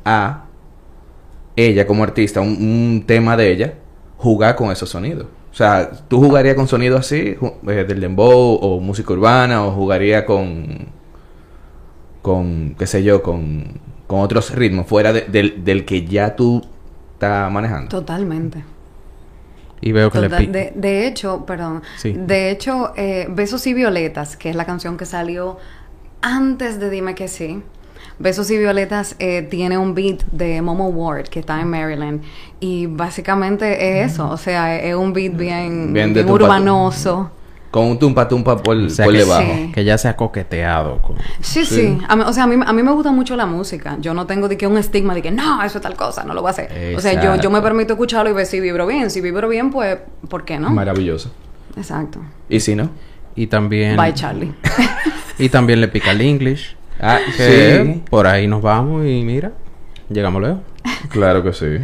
[0.05, 0.45] a
[1.55, 3.75] ella como artista, un, un tema de ella,
[4.19, 5.27] jugar con esos sonidos.
[5.57, 7.35] O sea, ¿tú jugarías con sonidos así,
[7.67, 10.89] eh, del dembow o música urbana, o jugaría con,
[12.21, 13.65] con, qué sé yo, con,
[14.07, 16.63] con otros ritmos fuera de- del, del que ya tú
[17.15, 17.89] estás manejando?
[17.89, 18.65] Totalmente.
[19.81, 21.83] Y veo que le Total- de, de hecho, perdón.
[21.97, 22.13] Sí.
[22.13, 25.57] De hecho, eh, Besos y Violetas, que es la canción que salió
[26.21, 27.63] antes de Dime que sí.
[28.19, 32.23] Besos y Violetas eh, tiene un beat de Momo Ward, que está en Maryland.
[32.61, 34.29] Y básicamente es eso.
[34.31, 35.95] O sea, es un beat bien,
[36.29, 37.31] urbanoso.
[37.71, 39.43] Con un tumpa tumpa por, O sea, por que, debajo.
[39.55, 39.73] Sí.
[39.75, 41.17] que ya se ha coqueteado con...
[41.41, 41.75] Sí, Sí.
[41.75, 41.99] sí.
[42.09, 43.99] A mí- o sea, a mí, a mí me gusta mucho la música.
[44.01, 46.33] Yo no tengo de que un estigma de que no, eso es tal cosa, no
[46.33, 46.95] lo voy a hacer.
[46.97, 49.11] O sea, yo, yo me permito escucharlo y ver si vibro bien.
[49.11, 49.99] Si vibro bien, pues,
[50.31, 50.71] ¿por qué no?
[50.71, 51.31] Maravilloso.
[51.77, 52.21] Exacto.
[52.49, 52.89] ¿Y si no?
[53.35, 53.97] Y también...
[53.97, 54.55] Bye, Charlie.
[55.39, 56.76] Y también le pica el English.
[57.01, 58.03] Ah, Que sí.
[58.09, 59.53] por ahí nos vamos y mira,
[60.09, 60.61] llegamos luego.
[61.11, 61.79] Claro que sí.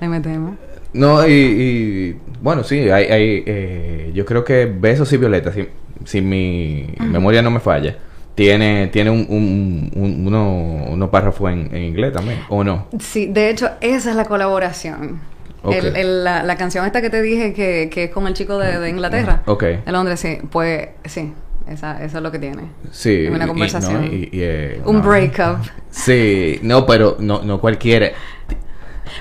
[0.00, 0.54] Le metemos.
[0.92, 5.68] No, y, y, bueno, sí, hay, hay eh, yo creo que Besos y Violetas, si,
[6.04, 7.96] si mi memoria no me falla,
[8.34, 12.86] tiene, tiene un, un, un- uno, unos párrafos en, en inglés también, ¿o no?
[12.98, 15.20] Sí, de hecho, esa es la colaboración.
[15.62, 15.74] Ok.
[15.74, 18.58] El- el- la, la canción esta que te dije que, que es con el chico
[18.58, 19.42] de, de Inglaterra.
[19.46, 19.62] Ok.
[19.62, 20.38] De Londres, sí.
[20.50, 21.32] Pues sí.
[21.70, 22.64] Esa, eso es lo que tiene.
[22.90, 23.26] Sí.
[23.30, 24.04] Una y- conversación.
[24.06, 25.02] no, y- y, eh, Un no.
[25.02, 25.58] breakup.
[25.90, 28.10] Sí, no, pero no, no cualquiera.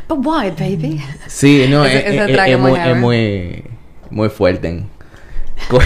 [0.08, 1.02] But why, baby?
[1.28, 3.64] Sí, no, es, es- es es muy muy, muy,
[4.10, 4.84] muy fuerte.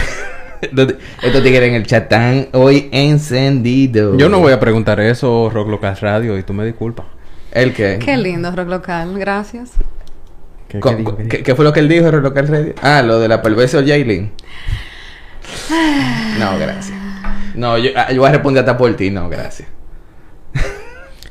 [0.62, 4.16] Estos tigres en el chat están hoy encendidos.
[4.18, 7.06] Yo no voy a preguntar eso, Rock Local Radio, y tú me disculpas.
[7.52, 8.00] ¿El qué?
[8.04, 9.72] Qué lindo rock local, gracias.
[10.70, 11.18] ¿Qué, qué dijo?
[11.18, 11.44] ¿Qué ¿Qué, dijo?
[11.46, 12.74] qué fue lo que él dijo, Local Radio?
[12.82, 14.32] Ah, lo de la perversa Jaylin.
[16.40, 16.98] No, gracias.
[17.56, 19.68] No, yo, ah, yo voy a responder hasta por ti, no, gracias.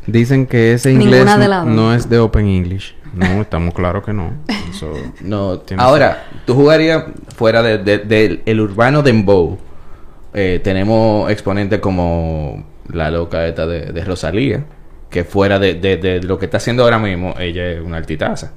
[0.06, 2.96] Dicen que ese inglés de no, es de Open English.
[3.14, 4.32] No, estamos claros que no.
[4.70, 7.04] Eso- No, Tienes ahora, tú jugarías
[7.36, 9.58] fuera de- de- del el urbano Dembow.
[10.34, 14.64] Eh, tenemos exponentes como la loca esta de, de Rosalía,
[15.10, 18.52] que fuera de, de- de lo que está haciendo ahora mismo, ella es una altitaza.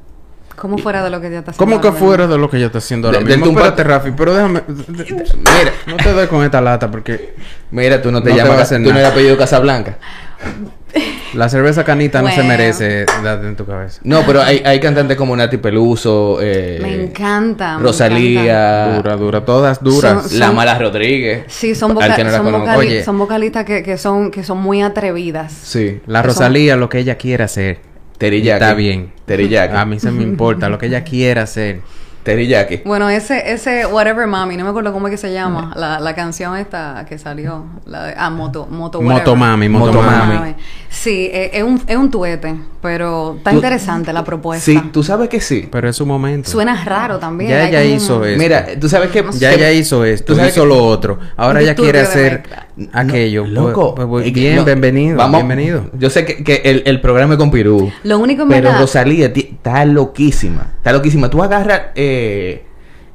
[0.56, 1.78] ¿Cómo fuera de lo que ya está haciendo?
[1.78, 3.51] ¿Cómo que fuera de lo que yo estoy haciendo ahora De- mismo?
[3.51, 4.62] Espérate, Rafi, pero déjame...
[4.68, 7.36] Mira, No te doy con esta lata porque
[7.72, 9.97] mira, tú no te No te llamas, hacer tú no eres apellido Casablanca.
[11.34, 13.99] la cerveza canita no se merece darte en tu cabeza.
[14.03, 17.78] No, pero hay, hay cantantes como Nati Peluso, eh, Me encanta.
[17.78, 20.30] me Rosalía, Dura, dura, todas duras.
[20.30, 21.43] Son- La Mala Rodríguez.
[21.47, 22.68] Sí, son, voca- que no la son, conozco.
[22.68, 23.03] vocali- Oye.
[23.03, 25.51] son vocalistas que, que son, que son muy atrevidas.
[25.51, 27.80] Sí, La Rosalía, lo que ella quiere hacer.
[28.18, 28.63] Teriyaki.
[28.63, 29.11] Está bien.
[29.26, 29.76] Teriyaki.
[29.76, 31.82] A mí se me importa lo que ella quiera hacer.
[32.26, 32.82] Teriyaki.
[32.86, 36.15] Bueno, ese, ese Whatever Mami, no me acuerdo cómo es que se llama, la, la
[36.15, 39.19] canción esta que salió, la de, ah, Moto, Moto Whatever.
[39.19, 40.34] Motomami, Motomami.
[40.34, 40.55] Motomami.
[40.89, 44.65] Sí, eh, es, un, es un tuete, pero está Tú- interesante la propuesta.
[44.65, 45.67] Sí, tú sabes que sí.
[45.71, 46.49] Pero es su momento.
[46.49, 47.51] Suena raro también.
[47.51, 48.39] Ya ella como un- hizo eso.
[48.39, 49.23] Mira, tú sabes que...
[49.34, 51.19] Ya que- ella hizo esto, tú sabes hizo que- lo otro.
[51.38, 52.67] Ahora ella quiere hacer mezcla.
[52.93, 53.45] aquello.
[53.45, 53.93] No, loco.
[53.93, 55.17] Pues, pues, Es que- bien, no, bienvenido.
[55.17, 55.89] vamos- bienvenido.
[55.93, 57.91] Yo sé que, que el, el programa es con Pirú.
[58.03, 60.67] Lo único Pero Rosalía está loquísima.
[60.78, 61.30] Está loquísima.
[61.30, 62.14] Tú agarras eh,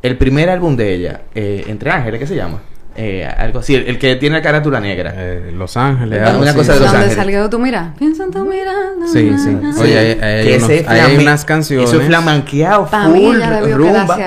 [0.02, 2.60] el primer álbum de ella, eh, Entre Ángeles, ¿qué se llama?
[2.96, 5.12] Eh, algo así, el, el que tiene la carátula negra.
[5.16, 6.20] Eh, Los Ángeles.
[6.20, 6.54] Una algo así.
[6.56, 7.16] cosa de Los ¿Dónde Ángeles.
[7.16, 7.94] salió tu mira?
[7.98, 8.90] Piensa en tu mirada.
[9.12, 9.56] Sí, sí.
[9.80, 10.18] Oye, hay,
[10.86, 11.88] hay unos- unas canciones.
[11.88, 13.36] Eso es flamanqueado, full,
[13.72, 14.18] rumba,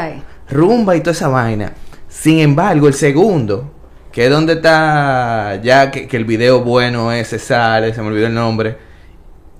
[0.49, 1.74] rumba y toda esa vaina.
[2.07, 3.71] Sin embargo, el segundo,
[4.11, 8.28] que es donde está ya que, que el video bueno ese sale, se me olvidó
[8.28, 8.78] el nombre.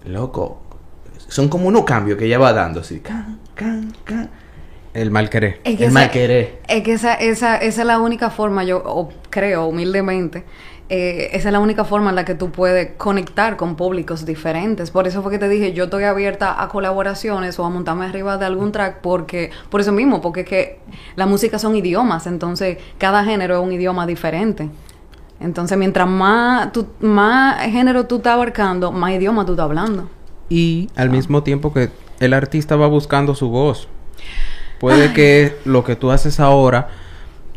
[0.06, 0.62] Loco,
[1.28, 3.00] son como unos cambios que ella va dando así.
[3.00, 4.30] Can, can, can.
[4.94, 5.60] El mal querer.
[5.64, 6.60] Es que El esa- mal querer.
[6.68, 10.44] Es que esa, esa, esa es la única forma, yo o creo humildemente,
[10.90, 14.92] eh, esa es la única forma en la que tú puedes conectar con públicos diferentes.
[14.92, 18.38] Por eso fue que te dije, yo estoy abierta a colaboraciones o a montarme arriba
[18.38, 20.80] de algún track, porque por eso mismo, porque es que
[21.16, 24.70] la música son idiomas, entonces cada género es un idioma diferente.
[25.40, 30.10] Entonces, mientras más, tú, más género tú estás abarcando, más idioma tú estás hablando.
[30.50, 31.90] Y al mismo tiempo que
[32.20, 33.88] el artista va buscando su voz.
[34.84, 36.90] Puede que lo que tú haces ahora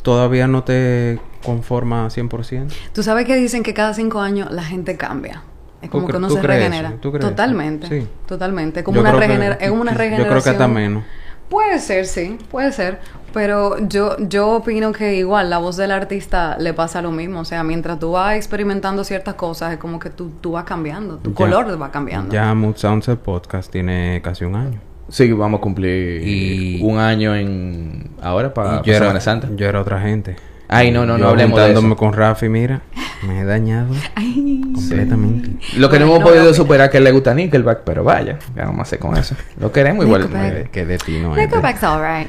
[0.05, 2.69] todavía no te conforma 100%.
[2.93, 5.43] Tú sabes que dicen que cada cinco años la gente cambia.
[5.83, 6.93] Es ¿Tú como que uno se regenera.
[7.01, 7.89] Totalmente.
[7.89, 8.07] Sí.
[8.27, 8.85] Totalmente.
[8.85, 10.31] Como Yo una que- regenera es como una yo regeneración.
[10.31, 11.03] creo que hasta menos.
[11.49, 13.01] Puede ser, sí, puede ser.
[13.35, 17.41] Pero yo, yo opino que igual la voz del artista le pasa lo mismo.
[17.41, 21.17] O sea, mientras tú vas experimentando ciertas cosas, es como que tú, tú vas cambiando.
[21.19, 22.33] Tu Ya- color va cambiando.
[22.33, 24.81] Ya Mood Sounds el podcast tiene casi un año.
[25.09, 29.49] Sí, vamos a cumplir Y- un año en ahora para yo Semana Santa.
[29.55, 30.37] yo era otra gente.
[30.69, 31.97] Ay, no, no, Yo no hablemos de eso.
[31.97, 32.81] con Rafi, mira,
[33.25, 35.51] me he dañado Ay, completamente.
[35.79, 36.55] Lo que no hemos no, podido no.
[36.55, 39.37] superar que le gusta Nickelback, pero vaya, ¿qué vamos a hacer con eso?
[39.61, 40.23] Lo queremos igual.
[40.23, 40.53] Nickelback.
[40.55, 41.37] eh, Que de ti no es.
[41.37, 42.27] de- Nickelback's alright.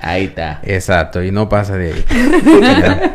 [0.00, 0.60] Ahí está.
[0.62, 2.04] Exacto, y no pasa de ahí.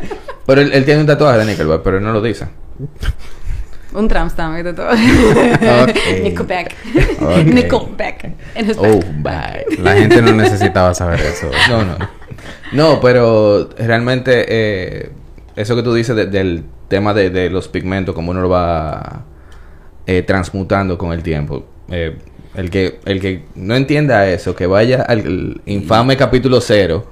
[0.46, 2.46] Pero él, él tiene un tatuaje de Nickelback, pero él no lo dice.
[3.94, 4.90] Un tramp stamp y de todo.
[4.90, 5.96] Ok.
[6.24, 6.76] Nickelback.
[7.46, 8.24] Nickelback.
[8.56, 9.78] En Oh, bye.
[9.82, 11.50] La gente no necesitaba saber eso.
[11.70, 11.98] No, no.
[12.72, 15.10] No, pero realmente eh,
[15.56, 19.26] eso que tú dices de- del tema de, de los pigmentos, como uno lo va
[20.06, 21.66] eh, transmutando con el tiempo.
[21.90, 22.18] eh,
[22.56, 27.08] el que el que no entienda eso, que vaya al infame capítulo cero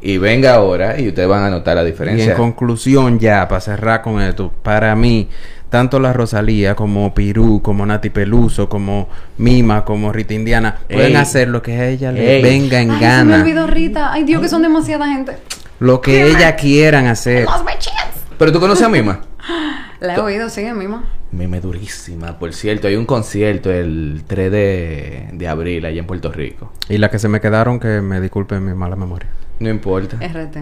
[0.00, 2.30] y venga ahora y ustedes van a notar la Y diferencia.
[2.30, 5.28] en conclusión ya, para cerrar con esto, para mí,
[5.70, 9.08] tanto la Rosalía como Pirú, como Nati Peluso, como
[9.38, 11.16] Mima, como Rita Indiana, pueden Ey.
[11.16, 12.42] hacer lo que a ella le Ey.
[12.42, 13.40] venga en Ay, se me gana.
[13.42, 14.12] olvidó Rita.
[14.12, 15.36] Ay, Dios, que son demasiada gente.
[15.78, 17.44] Lo que ella quieran hacer.
[17.46, 18.18] Lost my chance.
[18.38, 19.20] Pero tú conoces a Mima.
[20.00, 21.04] La he oído, sí, misma.
[21.30, 22.88] Mime durísima, por cierto.
[22.88, 26.72] Hay un concierto el 3 de, de abril allá en Puerto Rico.
[26.88, 29.28] Y las que se me quedaron, que me disculpen mi mala memoria.
[29.60, 30.16] No importa.
[30.16, 30.56] RT.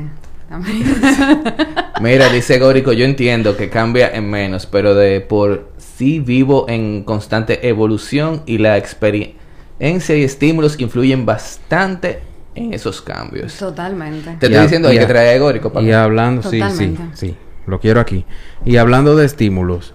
[2.01, 7.03] Mira, dice Górico, yo entiendo que cambia en menos, pero de por sí vivo en
[7.05, 12.21] constante evolución y la experiencia y estímulos influyen bastante
[12.55, 13.57] en esos cambios.
[13.57, 14.37] Totalmente.
[14.39, 16.05] Te Y estoy a- diciendo, hay y que traer a Górico para Y acá.
[16.05, 17.03] hablando, sí, sí, Totalmente.
[17.17, 17.37] sí.
[17.67, 18.25] Lo quiero aquí.
[18.65, 19.95] Y hablando de estímulos,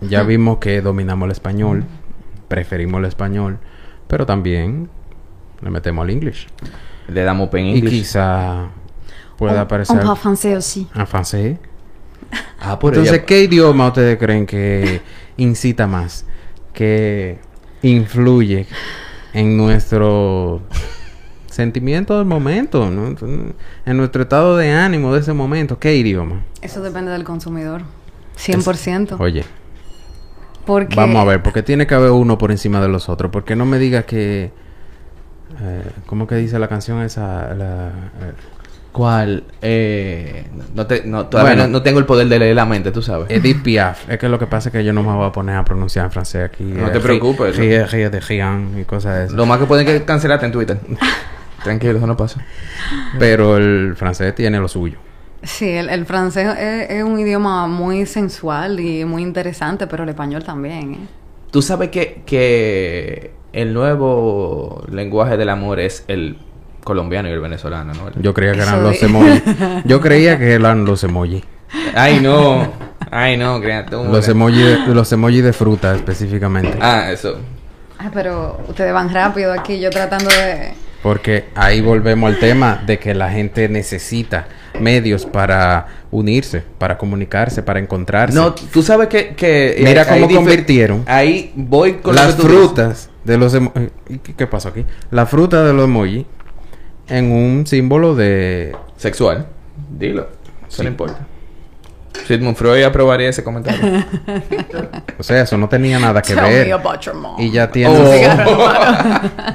[0.00, 1.84] ya vimos que dominamos el español,
[2.48, 3.58] preferimos el español,
[4.08, 4.88] pero también
[5.62, 6.46] le metemos al inglés.
[7.08, 7.90] Le damos pen Y English.
[7.90, 8.68] quizá
[9.36, 10.86] pueda On- aparecer On parle français aussi.
[10.94, 11.58] en francés.
[12.60, 15.02] Ah, por Entonces, ella- ¿qué idioma ustedes creen que
[15.36, 16.24] incita más?
[16.72, 17.38] Que
[17.82, 18.66] influye
[19.32, 20.62] en nuestro
[21.46, 23.14] sentimiento del momento, ¿no?
[23.86, 25.78] en nuestro estado de ánimo de ese momento?
[25.78, 26.42] ¿Qué idioma?
[26.62, 27.82] Eso depende del consumidor.
[28.36, 29.16] 100%.
[29.20, 29.44] Oye,
[30.66, 33.30] Porque vamos a ver, porque tiene que haber uno por encima de los otros.
[33.30, 34.50] Porque no me digas que...
[35.60, 37.54] eh, ¿Cómo que dice la canción esa?
[37.54, 38.32] La, eh,
[38.94, 39.42] ¿Cuál?
[39.60, 41.64] Eh, no te, no, todavía Bueno.
[41.64, 43.26] no, no tengo el poder de leer la mente, tú sabes.
[43.28, 44.08] Edith Piaf.
[44.08, 46.04] Es que lo que pasa es que yo no me voy a poner a pronunciar
[46.04, 46.62] en francés aquí.
[46.62, 47.60] No Eh, te preocupes, ¿no?
[47.60, 49.36] Rie, rie de rien y cosas de esas.
[49.36, 50.78] Lo más que pueden que cancelarte en Twitter.
[51.64, 52.40] Tranquilo, eso no pasa.
[53.18, 54.98] Pero el francés tiene lo suyo.
[55.42, 60.10] sí, el, el francés es, es un idioma muy sensual y muy interesante, pero el
[60.10, 60.94] español también.
[60.94, 60.98] ¿eh?
[61.50, 66.36] Tú sabes que, que el nuevo lenguaje del amor es el
[66.84, 68.10] colombiano y el venezolano, ¿no?
[68.20, 69.42] Yo creía que Eso eran los emojis.
[69.84, 71.42] Yo creía que eran los emojis.
[71.94, 72.72] Ay, no.
[73.10, 73.96] Ay, no, créate.
[73.96, 76.76] Los emojis de, los emojis de fruta específicamente.
[76.80, 77.38] Ah, eso.
[77.98, 80.74] Ah, pero ustedes van rápido aquí, yo tratando de...
[81.02, 84.46] Porque ahí volvemos al tema de que la gente necesita
[84.80, 88.34] medios para unirse, para comunicarse, para encontrarse.
[88.34, 89.34] No, tú sabes que...
[89.34, 92.66] que Mira ahí cómo convirtieron Ahí voy con lo las que tú dices.
[92.66, 93.90] frutas de los emojis.
[94.22, 94.84] ¿Qué, qué pasó aquí?
[95.10, 96.26] La fruta de los emojis
[97.08, 99.46] en un símbolo de Sexual.
[99.90, 100.28] Dilo.
[100.68, 100.82] Eso Sí.
[100.82, 101.26] no importa.
[102.26, 104.04] Sigmund Freud aprobaría ese comentario.
[105.18, 106.72] O sea, eso no tenía nada que Tell me ver.
[106.72, 107.38] about your mom.
[107.40, 108.70] Y ya tiene, Oh.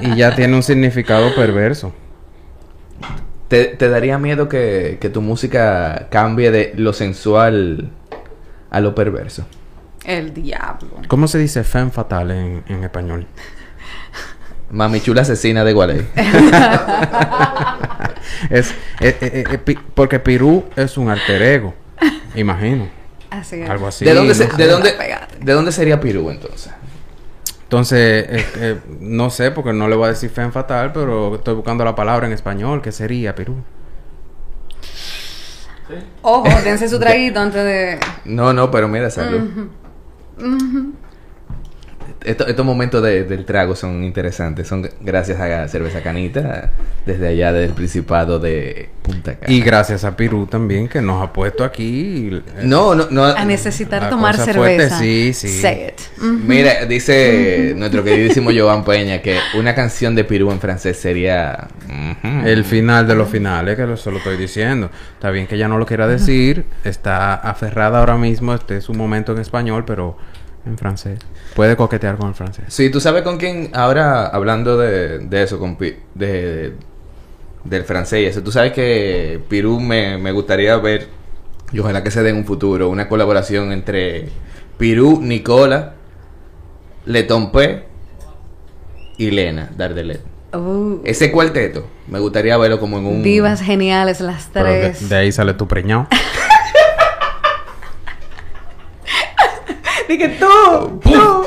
[0.02, 1.92] y ya tiene un significado perverso.
[3.48, 7.90] ¿Te, te daría miedo que, que tu música cambie de lo sensual
[8.70, 9.44] a lo perverso?
[10.04, 10.90] El diablo.
[11.08, 13.26] ¿Cómo se dice femme fatale en, en español?
[14.70, 16.06] Mami chula asesina de Gualey.
[18.48, 21.74] Es, eh, eh, eh, pi- porque Pirú es un alter ego,
[22.34, 22.88] imagino.
[23.30, 23.68] Así es.
[23.68, 24.04] Algo así.
[24.04, 25.36] ¿De, dónde de, dónde, Pégate.
[25.40, 26.72] ¿De dónde sería Pirú entonces?
[27.64, 31.54] Entonces, eh, eh, no sé, porque no le voy a decir femme fatal, pero estoy
[31.54, 32.80] buscando la palabra en español.
[32.82, 33.56] ¿Qué sería Pirú?
[36.22, 37.98] Ojo, dense su traguito antes de...
[38.24, 39.68] No, no, pero mira, salud.
[42.24, 44.68] Esto- estos momentos de- del trago son interesantes.
[44.68, 46.70] Son gracias a Cerveza Canita,
[47.06, 49.52] desde allá del Principado de Punta Cana.
[49.52, 52.28] Y gracias a Pirú también, que nos ha puesto aquí.
[52.32, 53.24] eh, No, no, no.
[53.24, 54.98] A necesitar tomar fuerte, cerveza.
[54.98, 55.48] sí, sí.
[55.48, 56.22] Say it.
[56.22, 56.46] Mm.
[56.46, 61.68] Mira, dice nuestro queridísimo Joan Peña que una canción de Pirú en francés sería...
[62.44, 64.90] El final de los finales, que eso lo estoy diciendo.
[65.14, 68.96] Está bien que ella no lo quiera decir, está aferrada ahora mismo, este es un
[68.98, 70.16] momento en español, pero
[70.66, 71.18] en francés.
[71.54, 72.64] Puede coquetear con el francés.
[72.68, 76.74] Sí, tú sabes con quién, ahora hablando de, de eso, con Pi- de,
[77.64, 81.08] del francés y eso, tú sabes que Pirú me, me gustaría ver,
[81.72, 84.28] y ojalá que se dé en un futuro, una colaboración entre
[84.78, 85.94] Pirú, Nicola,
[87.06, 87.84] Letompé
[89.16, 90.20] y Lena, Dardelet.
[90.52, 93.22] Uh, Ese cuarteto, me gustaría verlo como en un...
[93.22, 95.08] Divas geniales las de, tres.
[95.08, 96.08] de ahí sale tu preñado.
[100.10, 101.44] Dije tú, tú.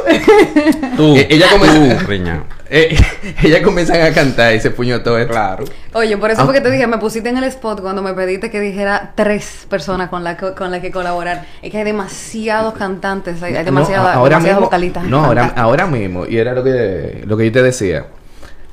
[0.95, 2.43] Tú, Eh, ella comienza- tú, preñado.
[2.75, 2.95] Eh,
[3.43, 5.31] ellas comienzan a cantar y se puñó todo esto.
[5.33, 5.63] Claro.
[5.93, 6.45] Oye, por eso Ah.
[6.45, 9.67] fue que te dije, me pusiste en el spot cuando me pediste que dijera tres
[9.69, 11.45] personas con las que, con las que colaborar.
[11.61, 15.03] Es que hay demasiados cantantes, hay, hay demasiadas, demasiadas vocalistas.
[15.03, 18.05] No, ahora, ahora mismo, y era lo que, lo que yo te decía.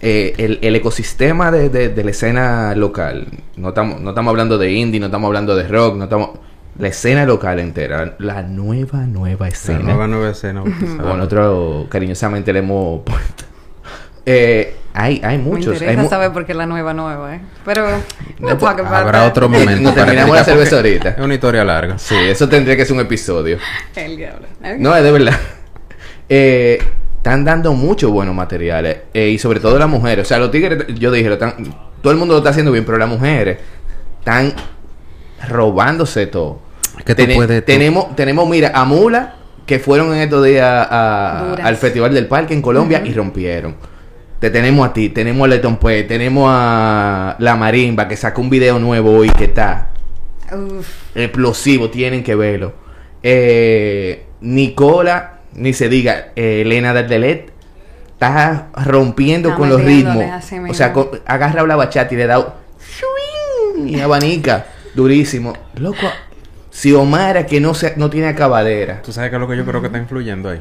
[0.00, 3.26] eh, el, el ecosistema de, de- de la escena local,
[3.56, 6.30] no estamos no estamos hablando de indie, no estamos hablando de rock, no estamos...
[6.80, 9.78] La escena local entera, la nueva, nueva La escena.
[9.80, 10.62] nueva nueva escena.
[10.62, 11.02] bautizada.
[11.02, 13.44] Con nosotros cariñosamente le hemos puesto.
[14.26, 15.68] Eh, hay, hay Me muchos.
[15.68, 17.40] hay interesa mu- saber por qué la nueva nueva, ¿eh?
[17.64, 17.86] Pero...
[18.38, 19.90] No, about Habrá otro momento.
[19.90, 21.08] Para terminamos la cerveza ahorita.
[21.10, 21.98] Es una historia larga.
[21.98, 23.58] Sí, eso tendría que ser un episodio.
[23.94, 24.46] El diablo.
[24.78, 25.34] No, es de verdad.
[26.28, 26.82] Eh,
[27.16, 28.98] están dando muchos buenos materiales.
[29.12, 30.26] eh, y sobre todo las mujeres.
[30.26, 31.56] O sea, los tigres, yo dije, lo están-
[32.00, 33.58] todo el mundo lo está haciendo bien, pero las mujeres
[34.20, 34.54] están
[35.48, 36.60] robándose todo.
[37.00, 39.34] Es que tú Tene- puedes- tú- tenemos, tenemos, mira, a Mula,
[39.66, 43.74] que fueron en estos días a- al Festival del Parque en Colombia y rompieron.
[44.38, 48.50] Te tenemos a ti, tenemos a Leton Pue, tenemos a La Marimba, que sacó un
[48.50, 49.90] video nuevo hoy que está
[50.52, 50.86] Uf.
[51.14, 52.72] explosivo, tienen que verlo.
[53.22, 57.50] Eh, Nicola, ni se diga, eh, Elena del Delet,
[58.12, 60.24] está rompiendo Está con los ritmos.
[60.68, 63.88] O sea, con- agarra la bachata y le da ¡shuing!
[63.88, 65.52] y abanica, durísimo.
[65.76, 66.06] Loco,
[66.80, 69.02] Xiomara que no, se, no tiene acabadera.
[69.02, 70.60] ¿Tú sabes qué es lo que yo creo que está influyendo ahí?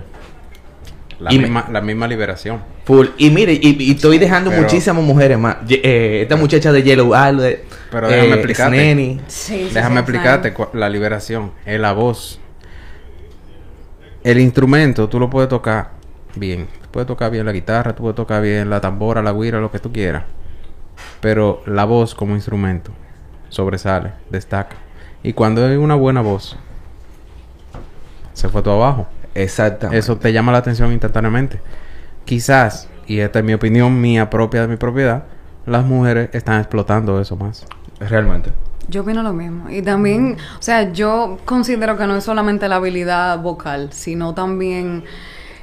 [1.19, 2.61] La, Y me- misma, la misma liberación.
[2.85, 3.07] Full.
[3.17, 5.57] Y mire, y, y estoy dejando Pero- muchísimas mujeres más.
[5.69, 7.63] Eh, esta muchacha de Yellow Albert.
[7.91, 8.95] Pero déjame explicarte.
[8.95, 11.51] Sí, sí, Déjame sí, explicarte la liberación.
[11.65, 12.39] Es la voz.
[14.23, 15.91] El instrumento tú lo puedes tocar
[16.35, 16.67] bien.
[16.83, 19.71] Tú puedes tocar bien la guitarra, tú puedes tocar bien la tambora, la guira, lo
[19.71, 20.23] que tú quieras.
[21.21, 22.91] Pero la voz como instrumento
[23.49, 24.75] sobresale, destaca.
[25.23, 26.57] Y cuando hay una buena voz,
[28.33, 29.07] se fue todo abajo.
[29.33, 29.97] Exactamente.
[29.97, 31.59] Eso te llama la atención instantáneamente.
[32.25, 35.25] Quizás, y esta es mi opinión mía propia de mi propiedad,
[35.65, 37.65] las mujeres están explotando eso más.
[37.99, 38.51] Realmente.
[38.87, 39.69] Yo opino lo mismo.
[39.69, 45.03] Y también, o sea, yo considero que no es solamente la habilidad vocal, sino también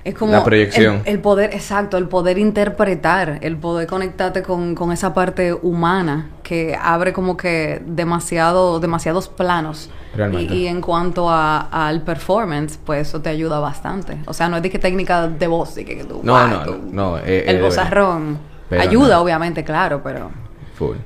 [0.07, 0.33] es como...
[0.33, 1.03] La proyección.
[1.05, 6.31] El, el poder, exacto, el poder interpretar, el poder conectarte con, con esa parte humana
[6.43, 9.91] que abre como que demasiado, demasiados planos.
[10.15, 10.55] Realmente.
[10.55, 14.19] Y, y en cuanto a, al performance, pues eso te ayuda bastante.
[14.27, 16.63] O sea, no es de que técnica de voz, de que, tú, No, guau, no,
[16.63, 18.39] tú- no, no, eh, el eh, bozarrón.
[18.71, 19.23] Ayuda, no.
[19.23, 20.31] obviamente, claro, pero...
[20.75, 20.97] Full.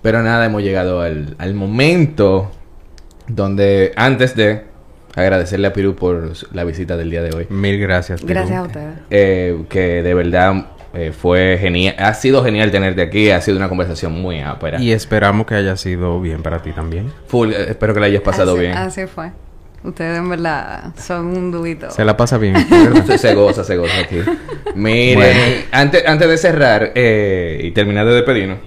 [0.00, 2.50] Pero nada, hemos llegado al, al momento
[3.26, 4.64] donde antes de
[5.16, 7.46] agradecerle a Pirú por la visita del día de hoy.
[7.50, 8.24] Mil gracias.
[8.24, 8.94] Gracias a ustedes.
[9.10, 11.94] eh, que de verdad eh, fue genial.
[11.98, 13.30] Ha sido genial tenerte aquí.
[13.30, 14.80] Ha sido una conversación muy ápera.
[14.80, 17.12] Y esperamos que haya sido bien para ti también.
[17.28, 18.72] Full, eh, espero que la hayas pasado así, bien.
[18.76, 19.30] Así fue.
[19.82, 21.90] Ustedes en verdad son un dubito.
[21.90, 22.54] Se la pasa bien.
[23.06, 24.16] se, se goza, se goza aquí.
[24.74, 25.40] Miren, Bueno.
[25.72, 28.58] antes, antes de cerrar eh, y terminar de despedirnos,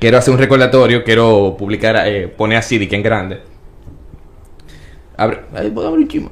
[0.00, 1.04] quiero hacer un recordatorio.
[1.04, 3.40] Quiero publicar, eh, poner a Siri que en grande.
[5.16, 6.28] Abre, ay, puedo abrir un chisme.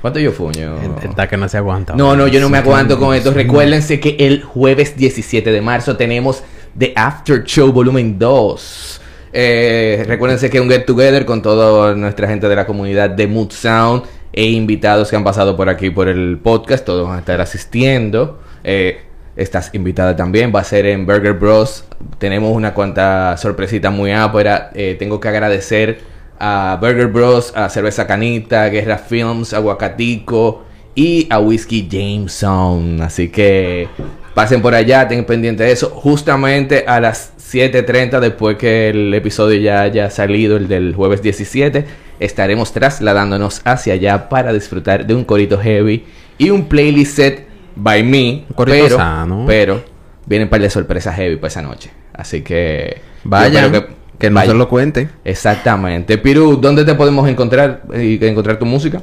[0.00, 0.76] ¿Cuánto yo fuño?
[1.02, 1.94] Está que no se aguanta.
[1.94, 3.32] No, no, yo no me aguanto con esto.
[3.32, 6.44] Recuérdense que el jueves 17 de marzo tenemos
[6.78, 9.00] The After Show Volumen 2.
[9.32, 13.50] Eh, recuérdense que un get together con toda nuestra gente de la comunidad de Mood
[13.50, 16.84] Sound e invitados que han pasado por aquí por el podcast.
[16.84, 18.38] Todos van a estar asistiendo.
[18.62, 19.00] Eh,
[19.36, 20.52] estás invitada también.
[20.54, 21.84] Va a ser en Burger Bros.
[22.18, 24.70] Tenemos una cuanta sorpresita muy ápera.
[24.74, 25.98] Eh, tengo que agradecer
[26.38, 30.64] a Burger Bros, a Cerveza Canita, Guerra Films, Aguacatico
[30.94, 33.00] y a Whisky Jameson.
[33.00, 33.88] Así que
[34.34, 35.90] pasen por allá, tengan pendiente de eso.
[35.90, 41.84] Justamente a las 7.30, después que el episodio ya haya salido, el del jueves 17,
[42.20, 46.04] estaremos trasladándonos hacia allá para disfrutar de un corito heavy
[46.36, 48.44] y un playlist set by me.
[48.48, 49.44] Un corito pero, sano.
[49.46, 49.82] pero
[50.26, 51.90] vienen un par de sorpresas heavy para esa noche.
[52.12, 53.86] Así que Vayan,
[54.18, 54.52] que, no vayan.
[54.52, 55.08] se lo cuente.
[55.24, 56.18] Exactamente.
[56.18, 59.02] Piru, ¿dónde te podemos encontrar y encontrar tu música?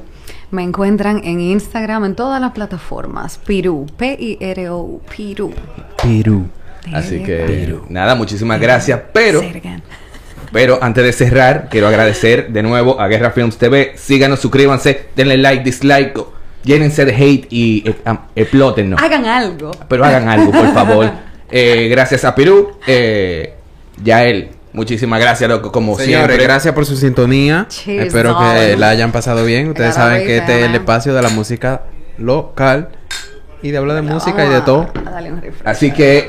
[0.51, 3.39] Me encuentran en Instagram, en todas las plataformas.
[3.45, 5.53] Piru, P-I-R-O, Piru.
[6.01, 6.47] Perú.
[6.93, 9.01] Así que nada, muchísimas gracias.
[9.11, 9.83] Pero, Say it again.
[10.51, 13.93] pero antes de cerrar, quiero agradecer de nuevo a Guerra Films TV.
[13.95, 16.17] Síganos, suscríbanse, denle like, dislike,
[16.63, 17.95] llénense de hate y eh,
[18.35, 19.01] explótennos.
[19.01, 19.71] Hagan algo.
[19.87, 21.11] Pero hagan algo, por favor.
[21.51, 22.71] Eh, gracias a Perú.
[22.87, 23.53] Eh,
[24.03, 26.43] Yael, muchísimas gracias, loco, como Señores, siempre.
[26.43, 27.65] gracias por su sintonía.
[27.69, 29.69] Cheers, Espero que la hayan pasado bien.
[29.69, 31.83] Ustedes saben que este es el espacio de la música
[32.17, 32.89] local
[33.61, 34.89] y de hablar de música y de todo.
[35.63, 36.27] Así que,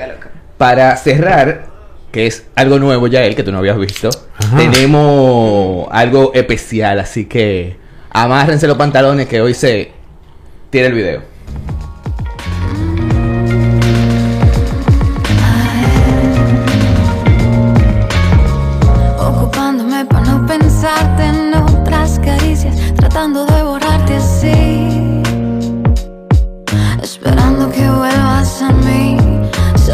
[0.57, 1.67] para cerrar,
[2.13, 4.57] que es algo nuevo, Yael, que tú no habías visto, Ajá.
[4.57, 6.99] tenemos algo especial.
[7.01, 7.77] Así que
[8.11, 9.93] amárrense los pantalones que hoy se
[10.71, 11.23] tira el video.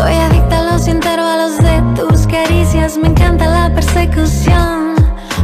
[0.02, 2.98] Soy adicta a los intervalos de tus caricias.
[2.98, 4.94] Me encanta la persecución,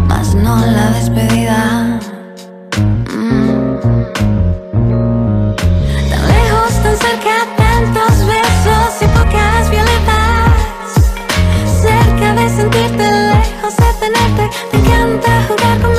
[0.08, 2.00] más no la despedida.
[3.14, 3.78] Mm.
[6.10, 10.90] Tan lejos, tan cerca, tantos besos y pocas violetas.
[11.80, 14.50] Cerca de sentirte, lejos de tenerte.
[14.72, 15.97] Me encanta jugar con